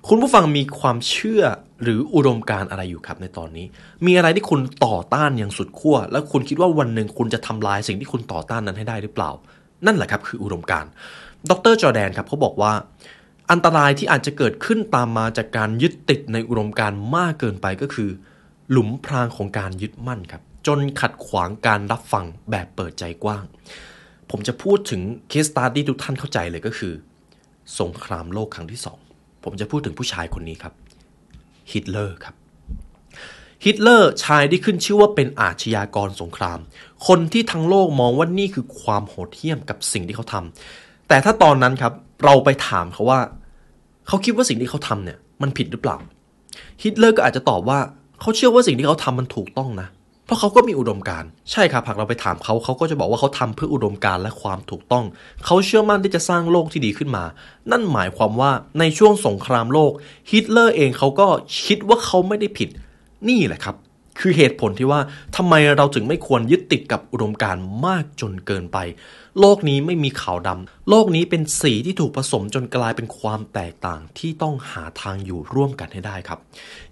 [0.08, 1.42] คุณผู้ฟังมีความเชื่อ
[1.82, 3.66] หรืออุดมการอะไรอยู่ครับในตอนนี้
[4.06, 9.30] มีอะไรที่คุณต่อต้านอย่างสุดขั้ว แล้วคุณคิดว่าวันหนึ่งคุณจะทำลายสิ่งที่คุณต่อต้านนั้นให้ได้หรือเปล่า
[9.86, 10.84] นั่นแหละครับคืออุดมการ
[11.50, 12.72] ดรจอร์แดนครับเขาบอกว่า
[13.50, 18.10] อันตรายที่อาจจะเกิดขึ้นตามมาจากการยึดติดในอุดมการณ์มากเกินไปก็คือ
[18.70, 23.44] หลุมพรางของการยึดมั่นครับ จนขัดขวางการรับฟังแบบเปิดใจกว้าง
[24.30, 26.92] ผมจะพูดถึง case study ที่ทุกท่านเข้าใจเลยก็คือ
[27.80, 28.98] สงครามโลกครั้งที่สอง
[29.44, 30.74] ผมจะพูดถึงผู้ชายคนนี้ครับ
[31.72, 32.34] ฮิตเลอร์ครับ
[33.64, 36.58] ฮิตเลอร์ชายที่ขึ้นชื่อว่าเป็นอาชญากรสงคราม
[37.06, 41.92] คนที่ทั้งโลกมองว่านี่คือความโหดเหี้ยมกับสิ่งที่เขาทำแต่ถ้าตอนนั้นครับ
[42.24, 43.20] เราไปถามเขาว่า
[44.06, 45.96] เขาคิดว่าสิ่งที่เขาทำเนี่ยมันผิดหรือเปล่า
[46.82, 47.78] ฮิตเลอร์ก็อาจจะตอบว่า
[48.20, 49.88] เขาเชื่อว่าสิ่งที่เขาทำมันถูกต้องนะ
[50.26, 55.04] เพราะเขาก็มีอุดมการ์ใช่ครับหากเราไปถามเขาเขาก็จะบอกว่าเขาทำเพื่ออุดมการ์และความถูกต้อง
[55.44, 57.24] เขาเชื่อมั่นที่จะสร้างโลกที่ดีขึ้นมา
[57.70, 59.92] นั่นหมายความว่าในช่วงสงครามโลก
[60.30, 61.26] ฮิตเลอร์เองเขาก็
[61.64, 62.68] คิดว่าเขาไม่ได้ผิด
[63.28, 63.76] นี่แหละครับ
[64.20, 65.00] คือเหตุผลที่ว่า
[65.36, 68.78] ทำไมเราถึงไม่ควรยึดติดกับอุดมการณ์มากจนเกินไป
[69.40, 76.38] โลกนี้ไม่มีขาวดำโลกนี้เป็นสีที่ถูกผสมจนกลายเป็นความแตกต่างที่ต้องหาทางอยู่ร่วมกันให้ได้ครับ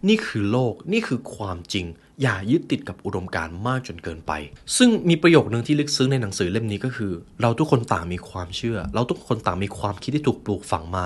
[0.08, 1.86] นี่คือโลกนี่คือความจริง
[2.22, 4.32] อย่ายึดติดกับอุดมการณ์มากจนเกินไป
[4.76, 11.04] ซึ่งมีประโยคนึงที่ลึกซึ้งในหนังสือเล่มนี้ก็คือ เราทุกคนต่างมีความเชื่อ เราทุกคนต่างมีความคิดที่ถูกปลูกฝังมา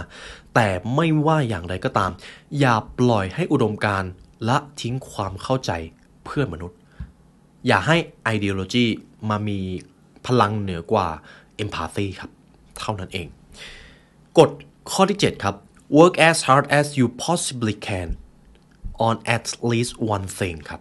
[0.54, 2.10] แต่ไม่ว่าอย่างไรก็ตาม
[2.60, 4.10] อย่าปล่อยให้อุดมการณ์
[4.48, 5.72] ละทิ้งความเข้าใจ
[6.28, 6.78] เพื่อนมนุษย์
[7.66, 7.96] อย่าให้
[8.34, 8.86] ideology
[9.30, 9.58] มามี
[10.26, 11.08] พลังเหนือกว่า
[11.62, 12.30] empathy ครับ
[12.78, 13.26] เท่านั้นเอง
[14.38, 14.50] กฎ
[14.92, 15.54] ข้อที่ 7 ครับ
[15.98, 18.08] work as hard as you possibly can
[19.06, 20.80] on at least one thing ครับ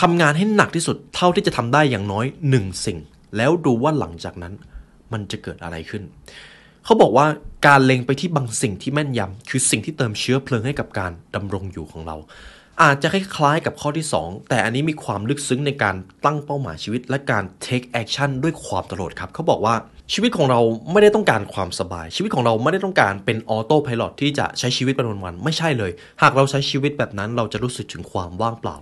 [0.00, 2.98] ทำงานให้หนักที่สุดเท่าที่จะทำได้อย่างน้อยหนึ่งสิ่ง
[3.36, 4.54] แล้วดูว่าหลังจากนั้น
[5.12, 6.02] มันจะเกิดอะไรขึ้น
[6.84, 7.26] เขาบอกว่า
[7.66, 12.16] การเล็งไปที่บางสิ่งที่แม่นยำคือสิ่งที่เติมเชื้อเพลิงให้กับการดำรงอยู่ของเรา
[12.80, 19.74] อาจจะคล้ายๆกับข้อที่ 2 แต่อันนี้มีความลึกซึ้งในการตั้งเป้าหมายชีวิต และการ take action ด้วยความตลอดครับ เขาบอกว่า
[20.12, 20.60] ชีวิตของเรา
[20.92, 25.90] ไม่ได้ต้องการความสบาย ชีวิตของเราไม่ได้ต้องการเป็นออโต้พายโที่จะใช้ชีวิตเป็นวันๆไม่ใช่เลย
[26.22, 28.76] หากเราใช้ชีวิตแบบนั้นเราจะรู้สึกถึงความว่างเปล่า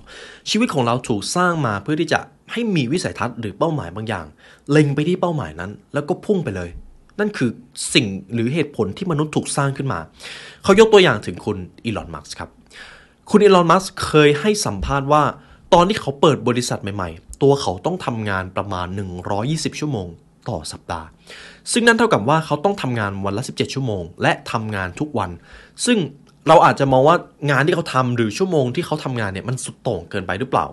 [0.50, 2.20] ชีวิตของเราถูกสร้างมาเพื่อที่จะ
[2.52, 4.26] ให้มีวิสัยทัศน์หรือเป้าหมายบางอย่าง
[4.70, 6.70] เล็งไปที่เป้าหมายนั้น แล้วก็พุ่งไปเลย
[7.18, 7.50] นั่นคือ
[7.94, 10.00] สิ่งหรือเหตุผลที่มนุษย์ถูกสร้างขึ้นมา
[10.64, 12.50] เขายกตัวอย่างถึงคุณอีลอนมัสก์ครับ
[13.32, 15.22] คุณอีลอน มัสก์เคยให้สัมภาษณ์ว่า
[15.74, 18.86] ตอนที่เขาเปิดบริษัทใหม่ๆ ตัวเขาต้องทำงานประมาณ
[19.32, 20.08] 120 ชั่วโมง
[20.48, 21.06] ต่อสัปดาห์
[21.72, 25.30] ซึ่งนั่นเท่ากับว่าเขาต้องทำงานวันละ 17 ชั่วโมง และทำงานทุกวัน
[25.86, 25.98] ซึ่ง
[26.48, 27.16] เราอาจจะมองว่า
[27.50, 30.66] งานที่เขาทำหรือชั่วโมงที่เขาทำงานเนี่ยมันสุดโต่งเกินไปหรือเปล่า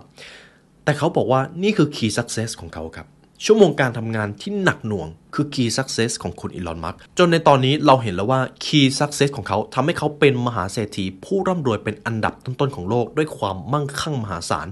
[0.84, 3.06] แต่เขาบอกว่านี่คือ key success ของเขาครับ
[3.44, 14.66] ชั่วโมงการทำงานที่หนักหน่วงคือ key success ของคุณอีลอนมัสก์จนในตอนนี้เราเห็นแล้วว่า key success ของเขาทำให้เขาเป็นมหาเศรษฐีผู้ร่ำรวยเป็นอันดับต้นๆของโลกด้วยความมั่งคั่งมหาศาล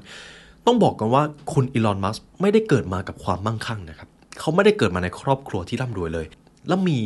[0.66, 4.09] ต้องบอกกันว่าคุณอีลอนมัสก์ไม่ได้เกิดมากับความมั่งคั่งนะครับ
[4.40, 6.26] เขาไม่ได้เกิดมาในครอบครัวที่ร่ำรวยเลย
[6.68, 6.98] แล้วมี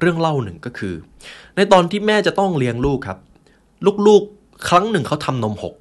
[0.00, 0.94] เรื่องเล่าหนึ่งก็คือ
[1.56, 3.18] ในตอนที่แม่จะต้องเลี้ยงลูกครับ
[4.06, 5.74] ลูกๆ ครั้งหนึ่งเขาทำนมหก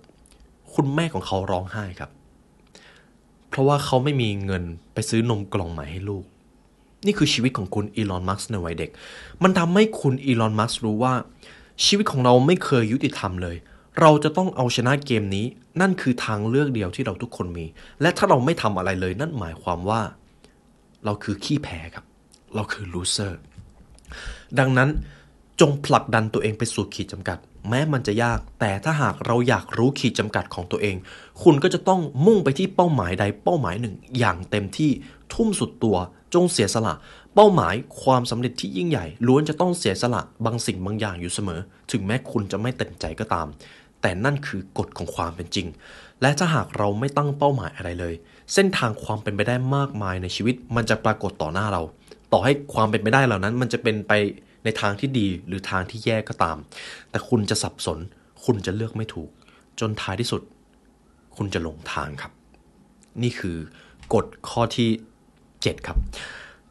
[0.76, 2.10] คุณแม่ของเขาร้องไห้ครับ
[3.50, 6.26] เพราะว่าเขาไม่มีเงินไปซื้อนมกล่องใหม่ให้ลูก
[7.06, 8.90] นี่คือชีวิตของคุณอีลอนมัสในวัยเด็ก
[9.44, 11.14] มันทำให้คุณอีลอนมัสรู้ว่า
[11.86, 13.56] ชีวิตของเราไม่เคยยุติธรรมเลย
[14.02, 15.46] เราจะต้องเอาชนะเกมนี้
[15.82, 17.66] นั่นคือทางเลือกเดียวที่เราทุกคนมี
[18.02, 20.02] และถ้าเราไม่ทำอะไรเลย นั่นหมายความว่า
[21.06, 22.06] เราคือขี้แพ้ครับ
[22.56, 23.34] เราคือ loser
[24.60, 24.90] ดังนั้น
[25.60, 27.38] จงผลักดันตัวเองไปสู่ขีดจำกัด
[27.70, 30.96] แม้มันจะยาก แต่ถ้าหากเราอยากรู้ขีดจำกัดของตัวเอง
[31.44, 34.92] คุณก็จะต้องมุ่งไปที่เป้าหมายใดเป้าหมายหนึ่ง อย่างเต็มที่
[35.34, 35.98] ทุ่มสุดตัว
[36.34, 36.94] จงเสียสละ
[37.36, 41.60] เป้าหมายความสำเร็จที่ยิ่งใหญ่ล้วนจะต้องเสียสละบางสิ่งบางอย่างอยู่เสมอ
[41.92, 43.48] ถึงแม้คุณจะไม่เต็มใจก็ตาม
[44.02, 45.68] แต่นั่นคือกฎของความเป็นจริง
[46.22, 48.14] และถ้าหากเราไม่ตั้งเป้าหมายอะไรเลย
[48.54, 51.82] เส้นทางความเป็นไปได้มากมายในชีวิต มันจะปรากฏต่อหน้าเรา
[52.34, 54.14] ต่อให้ความเป็นไปได้เหล่านั้น มันจะเป็นไป
[54.64, 56.58] ในทางที่ดีหรือทางที่แย่ก็ตาม
[57.10, 58.00] แต่คุณจะสับสน
[58.46, 59.30] คุณจะเลือกไม่ถูก
[59.80, 60.42] จนท้ายที่สุด
[61.36, 62.32] คุณจะหลงทางครับ
[63.24, 63.58] นี่คือ
[64.14, 64.90] กฎข้อที่
[65.40, 65.98] 7 ครับ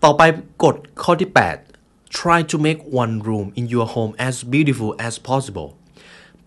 [0.05, 0.22] ต่อไป
[0.64, 1.31] กฎข้อที่
[1.74, 5.68] 8 try to make one room in your home as beautiful as possible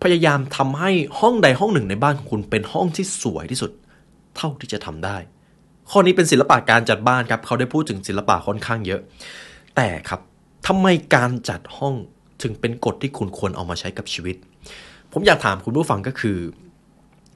[0.02, 3.70] พยายามทำให้ห้องใดห้องหนึ่งในบ้านของคุณเป็นห้องที่สวยที่สุด
[4.36, 5.16] เท่าที่จะทำได้
[5.90, 9.00] ข้อนี้เป็นศิลปะการจัดบ้านครับ เขาได้พูดถึงศิลปะค่อนข้างเยอะ
[9.76, 10.20] แต่ครับ
[10.66, 11.94] ทำไมการจัดห้อง
[12.42, 14.36] ถึงเป็นกฎที่คุณควรเอามาใช้กับชีวิต
[15.12, 16.38] ผมอยากถามคุณผู้ฟังก็คือ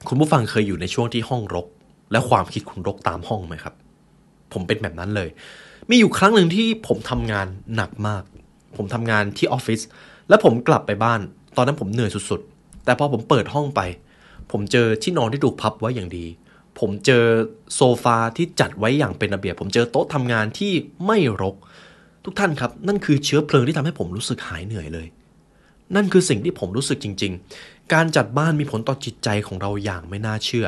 [0.07, 1.67] คุณผู้ฟังเคยอยู่ในช่วงที่ห้องรก
[2.11, 3.73] และความคิดคุณรกตามห้องไหมครับ
[4.53, 5.29] ผมเป็นแบบนั้นเลย
[5.89, 8.23] มีอยู่ครั้งหนึ่งที่ผมทำงานหนักมาก
[8.77, 9.79] ผมทำงานที่ออฟฟิศ
[10.29, 11.19] แล้วผมกลับไปบ้าน
[11.55, 13.81] ตอนนั้นผมเหนื่อยสุดๆ แต่พอผมเปิดห้องไป
[14.51, 16.25] ผมเจอที่นอนที่ถูกพับไว้อย่างดี
[16.79, 17.23] ผมเจอ
[17.75, 20.73] โซฟาที่จัดไว้อย่างเป็นระเบียบ ผมเจอโต๊ะทำงานที่
[21.05, 21.55] ไม่รก
[22.29, 25.07] ทุกท่านครับ นั่นคือเชื้อเพลิงที่ทำให้ผมรู้สึกหายเหนื่อยเลย
[25.95, 30.67] นั่นคือสิ่งที่ผมรู้สึกจริง ๆ การจัดบ้านมีผลต่อจิตใจของเราอย่างไม่น่าเชื่อ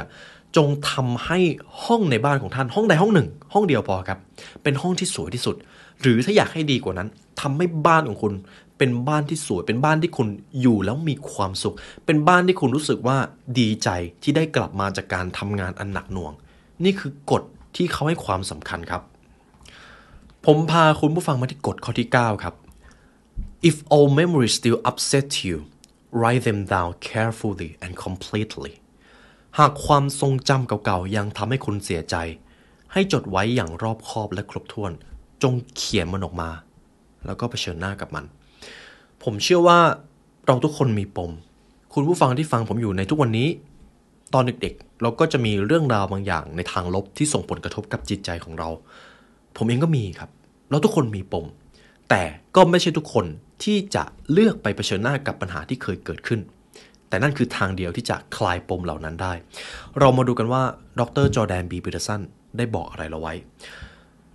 [0.58, 1.39] จงทำให้
[1.86, 4.19] ห้องในบ้านของท่านห้องใดห้องหนึ่ง ห้องเดียวพอครับ
[4.63, 5.56] เป็นห้องที่สวยที่สุด
[6.02, 7.08] หรือถ้าอยากให้ดีกว่านั้น
[7.41, 8.34] ทำให้บ้านของคุณ
[8.78, 10.28] เป็นบ้านที่สวย เป็นบ้านที่คุณ
[10.62, 13.17] อยู่แล้วมีความสุข เป็นบ้านที่คุณรู้สึกว่า
[13.60, 13.89] ดีใจ
[14.24, 16.34] ที่ได้กลับมาจากการทำงานอันหนักหน่วง
[16.84, 17.43] นี่คือกฎ
[17.76, 19.02] ที่เขาให้ความสำคัญครับ
[20.45, 22.56] ผมพาคุณผู้ฟังมาที่กฎข้อที่ 9 ครับ
[23.69, 25.58] If all memories still upset you,
[26.19, 28.73] write them down carefully and completely.
[29.58, 32.15] หากความทรงจำเก่าๆ ยังทำให้คุณเสียใจ
[32.93, 34.91] ให้จดไว้อย่างรอบคอบและครบถ้วน
[35.43, 36.49] จงเขียนมันออกมา
[37.25, 38.25] แล้วก็เผชิญหน้ากับมัน
[39.23, 39.80] ผมเชื่อว่า
[40.45, 41.32] เราทุกคนมีปม
[41.93, 43.47] คุณผู้ฟังที่ฟังผมอยู่ในทุกวันนี้
[44.34, 48.69] ตอนเด็กๆ เราก็จะมีเรื่องราวบางอย่างในทางลบที่ส่งผลกระทบกับจิตใจของเรา
[49.57, 50.29] ผมเองก็มีครับ
[50.69, 51.45] เราทุกคนมีปม
[52.09, 52.23] แต่
[52.55, 53.25] ก็ไม่ใช่ทุกคน
[53.63, 56.39] ที่จะเลือกไปเผชิญหน้ากับปัญหาที่เคยเกิดขึ้น
[57.09, 59.33] แต่นั่นคือทางเดียวที่จะคลายปมเหล่านั้นได้
[59.99, 60.62] เรามาดูกันว่า
[60.99, 62.21] ดรจอแดนบีปีเตอร์สัน
[62.57, 63.33] ได้บอกอะไรเราไว้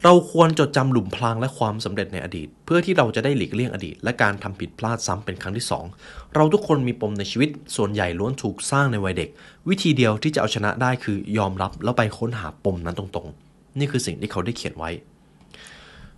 [0.04, 5.84] เราควรจดจำหลุมพรางและความสำเร็จในอดีต เพื่อที่เราจะได้หลีกเลี่ยงอดีต และการทำผิดพลาดซ้ำเป็นครั้งที่สอง
[6.34, 9.28] เราทุกคนมีปมในชีวิต ส่วนใหญ่ล้วนถูกสร้างในวัยเด็ก
[9.68, 14.90] วิธีเดียวที่จะเอาชนะได้คือยอมรับแล้วไปค้นหาปมนั้นตรงๆ นี่คือสิ่งที่เขาได้เขียนไว้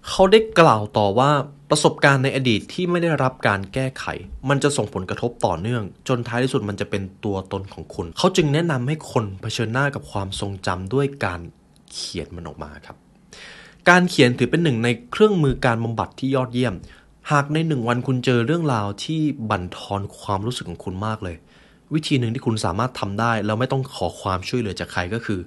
[0.09, 1.31] เขาได้กล่าวต่อว่า
[1.71, 4.05] ประสบการณ์ในอดีตที่ไม่ได้รับการแก้ไข
[4.49, 11.41] มันจะส่งผลกระทบต่อเนื่อง จนท้ายที่สุดมันจะเป็นตัวตนของคุณ เขาจึงแนะนำให้คนเผชิญหน้ากับความทรงจำด้วยการ
[11.93, 12.97] เขียนมันออกมาครับ
[13.89, 16.75] การเขียนถือเป็นหนึ่งในเครื่องมือการบำบัดที่ยอดเยี่ยม
[17.33, 21.37] หากในหนึ่งวันคุณเจอเรื่องราวที่บั่นทอนความรู้สึกของคุณมากเลย
[21.95, 25.41] วิธีหนึ่งที่คุณสามารถทำได้แล้วไม่ต้องขอความช่วยเหลือจากใครก็คือ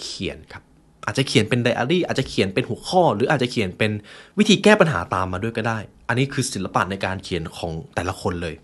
[0.00, 0.62] เขียนครับ
[1.06, 3.92] อาจจะเขียนเป็นไดอารี่ อาจจะเขียนเป็นหัวข้อ หรืออาจจะเขียนเป็น
[4.38, 8.54] วิธีแก้ปัญหาตามมาด้วยก็ได้ อันนี้คือศิลปะในการเขียนของแต่ละคนเลย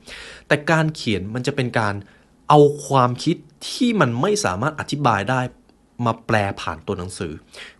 [0.49, 1.95] แต่การเขียนมันจะเป็นการ
[2.49, 3.37] เอาความคิด
[3.71, 5.41] ที่มันไม่สามารถอธิบายได้
[6.07, 7.33] มาแปลผ่านตัวหนังสือ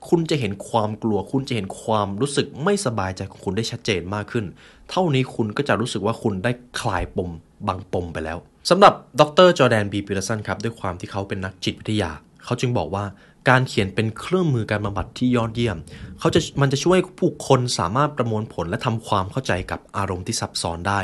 [0.09, 4.45] คุณจะเห็นความกลัว คุณจะเห็นความรู้สึกไม่สบายใจของคุณได้ชัดเจนมากขึ้น
[4.91, 7.31] เท่านี้คุณก็จะรู้สึกว่าคุณได้คลายปม
[7.69, 8.39] บางปมไปแล้ว
[8.71, 12.11] สำหรับดรจอแดนบีปิลสันครับด้วยความที่เขาเป็นนักจิตวิทยา
[12.45, 13.05] เขาจึงบอกว่า
[13.49, 15.77] การเขียนเป็นเครื่องมือการบำบัดที่ยอดเยี่ยม
[16.19, 21.01] เขาจะมันจะช่วยผู้คนสามารถประมวลผลและทำความเข้าใจกับอารมณ์ที่ซับซ้อนได้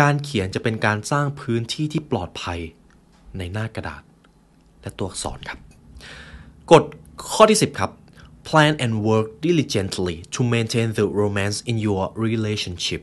[0.00, 2.58] การเขียนจะเป็นการสร้างพื้นที่ที่ปลอดภัย
[3.38, 4.02] ในหน้ากระดาษ
[4.82, 5.60] และตัวอักษรครับ
[6.72, 6.84] กฎ
[7.32, 7.90] ข้อที่ 10 ครับ
[8.48, 13.02] plan and work diligently to maintain the romance in your relationship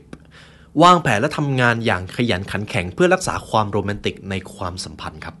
[0.82, 5.34] วางแผนและทำงานอย่างขยันขันแข็งเพื่อรักษาความโรแมนติกในความสัมพันธ์ครับ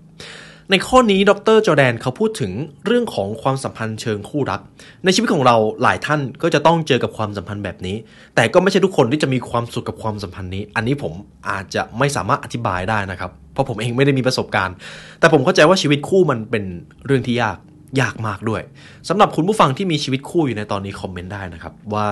[0.70, 2.52] ในข้อนี้ดรจอแดนเขาพูดถึง
[2.86, 4.60] เรื่องของความสัมพันธ์เชิงคู่รัก
[5.04, 7.96] ในชีวิตของเราหลายท่านก็จะต้องเจอกับความสัมพันธ์แบบนี้
[8.34, 11.12] แต่ก็ไม่ใช่ทุกคนที่จะมีความสุขกับความสัมพันธ์นี้ อันนี้ผม
[11.48, 14.74] อาจจะไม่สามารถอธิบายได้นะครับ เพราะผมเองไม่ได้มีประสบการณ์
[15.20, 16.64] แต่ผมเข้าใจว่าชีวิตคู่มันเป็น
[17.06, 17.58] เรื่องที่ยาก
[18.00, 18.62] ยากมากด้วย
[19.08, 22.06] สำหรับคุณผู้ฟังที่มีชีวิตคู่อยู่ในตอนนี้คอมเมนต์ได้นะครับ ว่า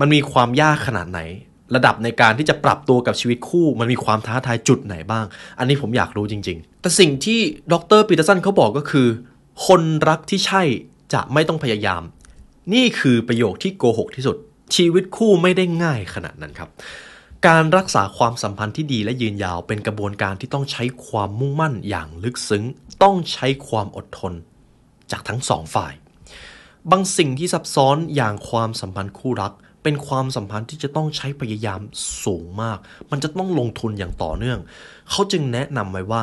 [0.00, 1.20] มันมีความยากขนาดไหน
[1.74, 5.24] ระดับในการที่จะปรับตัวกับชีวิตคู่มันมีความท้าทายจุดไหนบ้าง
[5.58, 7.40] อันนี้ผมอยากรู้จริง ๆ แต่สิ่งที่
[7.72, 9.08] ดรปีเตอร์สันเขาบอกก็คือ
[9.66, 10.62] คนรักที่ใช่
[11.12, 12.02] จะไม่ต้องพยายาม
[12.74, 14.36] นี่คือประโยคที่โกหกที่สุด
[14.76, 16.70] ชีวิตคู่ไม่ได้ง่ายขนาดนั้นครับ
[17.46, 22.64] การรักษาความสัมพันธ์ที่ดีและยืนยาวเป็นกระบวนการที่ต้องใช้ความมุ่งมั่นอย่างลึกซึ้ง
[23.02, 24.32] ต้องใช้ความอดทน
[25.10, 25.92] จากทั้งสองฝ่าย
[26.90, 31.80] บางสิ่งที่ซับซ้อนอย่างความสัมพันธ์คู่รัก เป็นความสัมพันธ์ที่จะต้องใช้พยายาม
[32.24, 32.78] สูงมาก
[33.10, 34.58] มันจะต้องลงทุนอย่างต่อเนื่อง
[35.10, 36.22] เขาจึงแนะนำไว้ว่า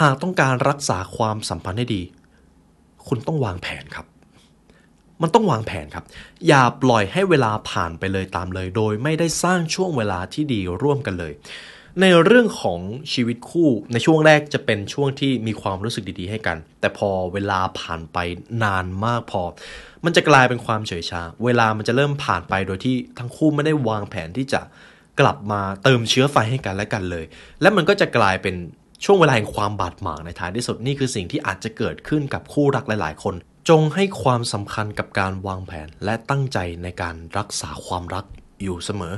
[0.00, 2.02] หากต้องการรักษาความสัมพันธ์ให้ดี
[3.06, 4.06] คุณต้องวางแผนครับ
[5.22, 6.04] มันต้องวางแผนครับ
[6.48, 11.32] อย่าปล่อยให้เวลาผ่านไปเลยตามเลย โดยไม่ได้สร้างช่วงเวลาที่ดีร่วมกันเลย
[12.00, 12.80] ในเรื่องของ
[13.12, 18.18] ชีวิตคู่ในช่วงแรกจะเป็นช่วงที่มีความรู้สึกดีๆให้กัน แต่พอเวลาผ่านไป
[18.62, 19.42] นานมากพอ
[20.04, 24.60] มันจะกลายเป็นความเฉยชา เวลามันจะเริ่มผ่านไปโดยที่ทั้งคู่ไม่ได้วางแผนที่จะ
[25.20, 27.24] กลับมาเติมเชื้อไฟให้กันและกันเลย
[27.60, 28.54] และมันก็จะกลายเป็น
[29.04, 33.34] ช่วงเวลาแห่งความบาดหมางในท้ายที่สุดนี่คือสิ่งที่อาจจะเกิดขึ้นกับคู่รักหลาย ๆ คน
[33.68, 38.24] จงให้ความสำคัญกับการวางแผนและตั้งใจในการรักษาความรัก
[38.62, 39.14] อยู่เสมอ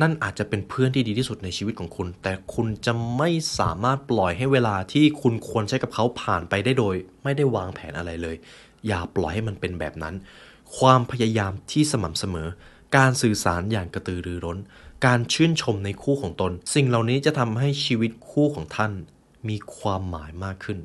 [0.00, 8.36] นั่นอาจจะเป็นเพื่อนที่ดีที่สุดในชีวิตของคุณ แต่คุณจะไม่สามารถปล่อยให้เวลาที่คุณควรใช้กับเขาผ่านไปได้โดย ไม่ได้วางแผนอะไรเลย
[8.86, 10.14] อย่าปล่อยให้มันเป็นแบบนั้น
[10.76, 12.48] ความพยายามที่สม่ำเสมอ
[12.96, 14.58] การสื่อสารอย่างกระตือรือร้น
[15.06, 18.92] การชื่นชมในคู่ของตน สิ่งเหล่านี้จะทำให้ชีวิตคู่ของท่าน
[19.48, 20.78] มีความหมายมากขึ้น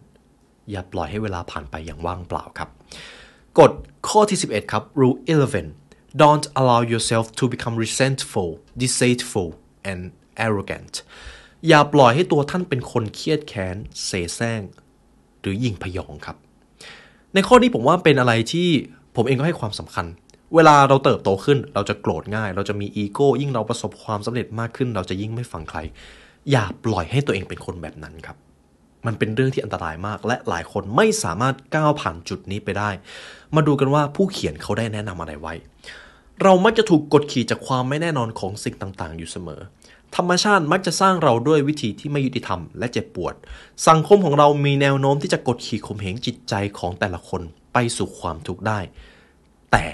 [0.72, 2.70] อย่าปล่อยให้เวลาผ่านไปอย่างว่างเปล่าครับ
[3.60, 3.72] กฎ
[4.10, 5.18] ข้อที่ 11 ครับ rule
[5.54, 5.83] 11
[6.22, 8.50] don't allow yourself to become resentful
[8.84, 9.50] deceitful
[9.92, 10.02] and
[10.46, 10.94] arrogant
[11.68, 14.62] อย่าปล่อยให้ตัวท่านเป็นคนเครียดแค้น เสแสร้ง
[15.42, 16.38] หรือยิงพยองครับ
[17.34, 18.70] ในข้อนี้ผมว่าเป็นอะไรที่
[19.16, 20.06] ผมเองก็ให้ความสำคัญ
[20.56, 25.80] เวลาเราเติบโตขึ้น เราจะโกรธง่าย เราจะมีอีโก้ ยิ่งเราประสบความสำเร็จมากขึ้น เราจะยิ่งไม่ฟังใคร
[26.52, 28.38] อย่าปล่อยให้ตัวเองเป็นคนแบบนั้นครับ
[29.06, 32.90] มันเป็นเรื่องที่อันตรายมาก และหลายคนไม่สามารถก้าวผ่านจุดนี้ไปได้
[33.56, 35.54] มาดูกันว่าผู้เขียนเขาได้แนะนำอะไรไว้
[36.42, 39.62] เรามักจะถูกกดขี่จากความไม่แน่นอนของสิ่งต่างๆ อยู่เสมอ
[40.16, 43.34] ธรรมชาติมักจะสร้างเราด้วยวิธีที่ไม่ยุติธรรมและเจ็บปวด
[43.88, 47.42] สังคมของเรามีแนวโน้มที่จะกดขี่ข่มเหงจิตใจของแต่ละคน
[47.74, 48.80] ไปสู่ความทุกข์ได้
[49.72, 49.86] แต่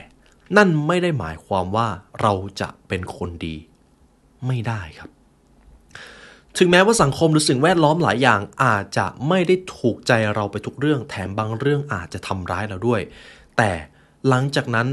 [0.58, 1.88] นั่นไม่ได้หมายความว่า
[2.22, 3.56] เราจะเป็นคนดี
[4.48, 5.10] ไม่ได้ครับ
[6.58, 13.02] ถึงแม้ว่าสังคมหรือสิ่งแวดล้อมหลายอย่างอาจจะไม่ได้ถูกใจเราไปทุกเรื่อง แถมบางเรื่องอาจจะทำร้ายเราด้วย
[13.58, 13.72] แต่
[14.28, 14.88] หลังจากนั้น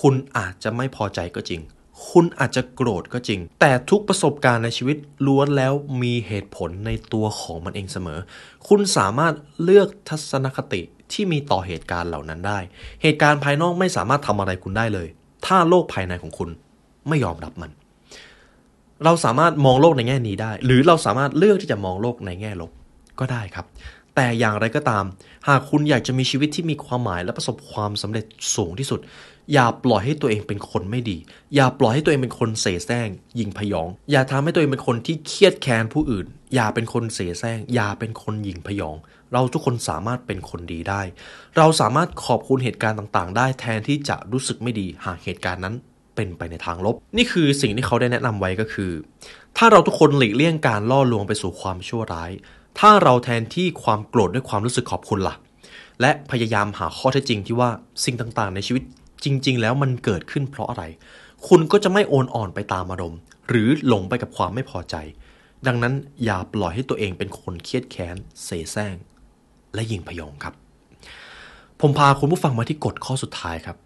[0.00, 1.62] คุณอาจจะไม่พอใจก็จริง
[2.10, 8.18] คุณอาจจะโกรธก็จริง แต่ทุกประสบการณ์ในชีวิตล้วนแล้วมีเหตุผลในตัวของมันเองเสมอ
[8.68, 10.80] คุณสามารถเลือกทัศนคติ
[11.12, 12.58] ที่มีต่อเหตุการณ์เหล่านั้นได้
[13.02, 15.08] เหตุการณ์ภายนอกไม่สามารถทำอะไรคุณได้เลย
[15.46, 16.48] ถ้าโลกภายในของคุณ
[17.08, 17.70] ไม่ยอมรับมัน
[19.04, 22.70] เราสามารถมองโลกในแง่นี้ได้ หรือเราสามารถเลือกที่จะมองโลกในแง่ลบ
[23.20, 23.66] ก็ได้ครับ
[24.14, 25.04] แต่อย่างไรก็ตาม
[25.48, 28.24] หากคุณอยากจะมีชีวิตที่มีความหมายและประสบความสำเร็จ
[28.56, 29.00] สูงที่สุด
[29.52, 31.18] อย่าปล่อยให้ตัวเองเป็นคนไม่ดี
[31.54, 38.96] อย่าปล่อยให้ตัวเองเป็นคนเสแสร้ง ยิงพยอง อย่าทำให้ตัวเองเป็นคนที่เครียดแค้นผู้อื่น อย่าเป็นคนเสแสร้ง อย่าเป็นคนยิงพยอง
[39.32, 41.02] เราทุกคนสามารถเป็นคนดีได้
[41.56, 45.74] เราสามารถขอบคุณเหตุการณ์ต่างๆ ได้แทนที่จะรู้สึกไม่ดีหากเหตุการณ์นั้น
[46.16, 48.92] เป็นไปในทางลบ นี่คือสิ่งที่เขาได้แนะนำไว้ก็คือ
[49.56, 52.30] ถ้าเราทุกคนหลีกเลี่ยงการล่อลวงไปสู่ความชั่วร้าย
[52.78, 55.34] ถ้าเราแทนที่ความโกรธด้วยความรู้สึกขอบคุณล่ะ
[56.00, 57.70] และพยายามหาข้อเท็จจริงที่ว่า
[58.04, 58.82] สิ่งต่างๆ ในชีวิต
[59.24, 60.84] จริง ๆ แล้วมันเกิดขึ้นเพราะอะไร
[61.48, 64.96] คุณก็จะไม่โอนอ่อนไปตามอารมณ์ หรือหลงไปกับความไม่พอใจ
[65.66, 68.94] ดังนั้นอย่าปล่อยให้ตัวเองเป็นคนเครียดแค้นเสแสร้ง
[69.74, 70.54] และยิงพยองครับ
[71.80, 73.76] ผมพาคุณผู้ฟังมาที่กฎข้อสุดท้ายครับ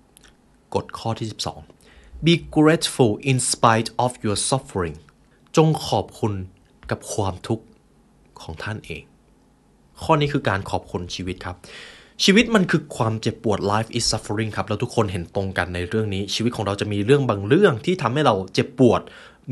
[0.75, 1.29] กฎข้อที่
[1.77, 4.96] 12 be grateful in spite of your suffering
[5.57, 6.33] จงขอบคุณ
[6.90, 7.64] กับความทุกข์
[8.42, 9.03] ของท่านเอง
[10.03, 11.57] ข้อนี้คือการขอบคุณชีวิตครับ
[12.24, 19.00] ชีวิตมันคือความเจ็บปวด life is suffering ครับ แล้วทุกคนเห็นตรงกันในเรื่องนี้ ชีวิตของเราจะมีเรื่องบางเรื่องที่ทำให้เราเจ็บปวด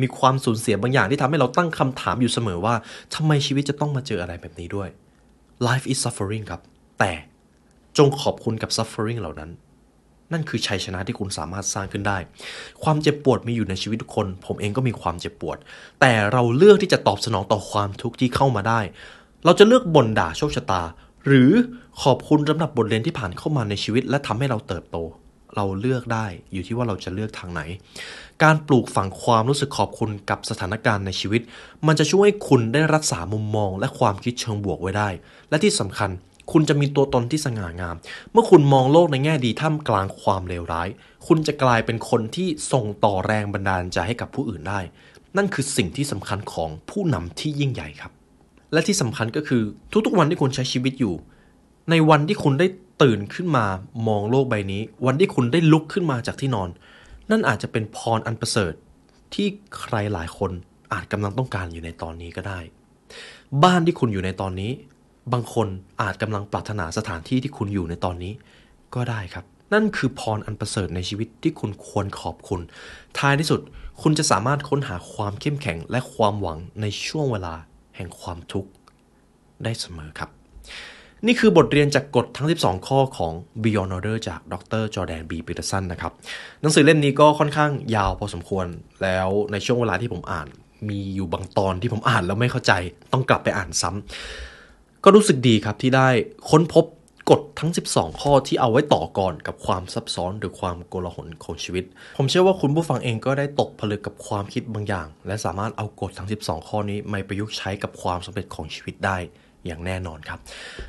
[0.00, 2.74] มีความสูญเสียบางอย่างที่ทำให้เราตั้งคำถามอยู่เสมอว่า
[3.14, 4.88] ทำไมชีวิตจะต้องมาเจออะไรแบบนี้ด้วย
[5.66, 6.60] life is suffering ครับ
[6.98, 7.12] แต่
[7.98, 9.50] จงขอบคุณกับ suffering เหล่านั้น
[10.32, 12.18] นั่นคือชัยชนะที่คุณสามารถสร้างขึ้นได้
[12.82, 15.58] ความเจ็บปวดมีอยู่ในชีวิตทุกคน ผมเองก็มีความเจ็บปวด
[16.00, 18.80] แต่เราเลือกที่จะตอบสนองต่อความทุกข์ที่เข้ามาได้
[19.44, 20.82] เราจะเลือกบ่นด่าโชคชะตา
[21.26, 21.50] หรือ
[22.02, 24.96] ขอบคุณสำหรับบทเรียนที่ผ่านเข้ามาในชีวิต และทำให้เราเติบโต
[25.54, 27.62] เราเลือกได้อยู่ที่ว่าเราจะเลือกทางไหน
[28.42, 31.42] การปลูกฝังความรู้สึกขอบคุณกับสถานการณ์ในชีวิต
[31.86, 35.08] มันจะช่วยให้คุณได้รักษามุมมอง และความคิดเชิงบวกไว้ได้
[35.50, 36.10] และที่สำคัญ
[36.52, 37.96] คุณจะมีตัวตนที่สง่างาม
[38.32, 40.88] เมื่อคุณมองโลกในแง่ดีท่ามกลางความเลวร้าย
[41.26, 44.80] คุณจะกลายเป็นคนที่ส่งต่อแรงบันดาลใจให้กับผู้อื่นได้
[45.36, 48.12] นั่นคือสิ่งที่สำคัญของผู้นำที่ยิ่งใหญ่ครับ
[48.72, 49.62] และที่สำคัญก็คือ
[50.06, 51.14] ทุกๆวันที่คุณใช้ชีวิตอยู่
[51.90, 52.66] ในวันที่คุณได้
[53.02, 53.66] ตื่นขึ้นมา
[54.08, 56.68] มองโลกใบนี้ วันที่คุณได้ลุกขึ้นมาจากที่นอน
[57.30, 58.72] นั่นอาจจะเป็นพรอันประเสริฐ
[59.34, 59.46] ที่
[59.78, 60.50] ใครหลายคน
[60.92, 62.60] อาจกำลังต้องการอยู่ในตอนนี้ก็ได้
[63.64, 64.72] บ้านที่คุณอยู่ในตอนนี้
[65.32, 65.66] บางคน
[66.02, 68.32] อาจกำลังปรารถนาสถานที่ที่คุณอยู่ในตอนนี้
[68.94, 72.60] ก็ได้ครับ นั่นคือพรอันประเสริฐในชีวิตที่คุณควรขอบคุณ
[73.18, 73.60] ท้ายที่สุด
[74.02, 77.54] คุณจะสามารถค้นหาความเข้มแข็งและความหวังในช่วงเวลา
[77.96, 78.70] แห่งความทุกข์
[79.64, 80.30] ได้เสมอครับ
[81.26, 83.32] นี่คือบทเรียนจากกฎทั้ง 12 ข้อของ
[83.62, 86.12] Beyond Order จากดรจอแดนบีปีเตอร์สันนะครับ
[86.60, 88.66] หนังสือเล่มนี้ก็ค่อนข้างยาวพอสมควร
[89.02, 90.48] แล้วในช่วงเวลาที่ผมอ่าน
[90.88, 92.72] มีอยู่บางตอนที่ผมอ่านแล้วไม่เข้าใจ
[93.12, 96.08] ต้องกลับไปอ่านซ้ำ ก็รู้สึกดีครับที่ได้
[96.50, 96.84] ค้นพบ
[97.30, 101.84] กฎทั้ง 12 ข้อที่เอาไว้ต่อก่อนกับความซับซ้อนหรือความโกลาหลของชีวิต
[102.18, 109.18] ผมเชื่อว่าคุณผู้ฟังเองก็ได้ตกผลึกกับความคิดบางอย่าง และสามารถเอากฎทั้ง 12 ข้อนี้มาประยุกต์ใช้กับความสำเร็จของชีวิตได้
[109.66, 110.38] อย่างแน่นอนครับ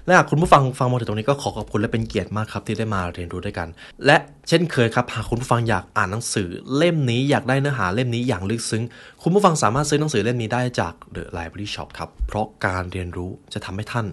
[0.06, 3.68] และหากคุณผู้ฟังฟังมาถึงตรงนี้ก็ขอขอบคุณและเป็นเกียรติมากครับที่ได้มาเรียนรู้ด้วยกัน
[4.06, 4.18] และ
[4.48, 8.84] เช่นเคยครับหากคุณผู้ฟังอยากอ่านหนังสือเล่มนี้อยากได้เนื้อหาเล่มนี้อย่างลึกซึ้ง
[9.24, 14.06] คุณผู้ฟังสามารถซื้อหนังสือเล่มนี้ได้จาก The Library Shop ครับเพราะการเรียนรู้จะทำให้ท่าน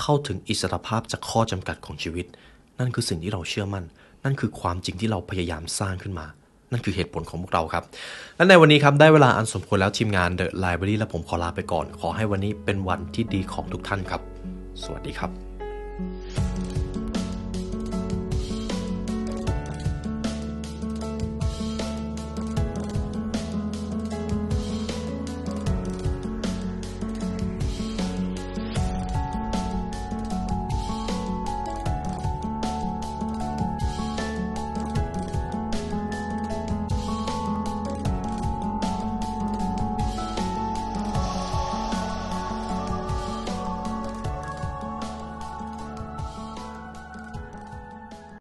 [0.00, 2.26] เข้าถึงอิสรภาพจากข้อจำกัดของชีวิต
[2.78, 3.84] นั่นคือสิ่งที่เราเชื่อมั่น
[4.24, 6.26] นั่นคือความจริงที่เราพยายามสร้างขึ้นมา
[6.72, 7.84] นั่นคือเหตุผลของพวกเราครับ
[8.36, 14.20] และในวันนี้ครับได้เวลาอันสมควรแล้วทีมงานเดอะไลบรารีและผมขอลาไปก่อน ขอให้วันนี้เป็นวันที่ดีของทุกท่านครับ
[14.82, 15.55] สวัสดีครับ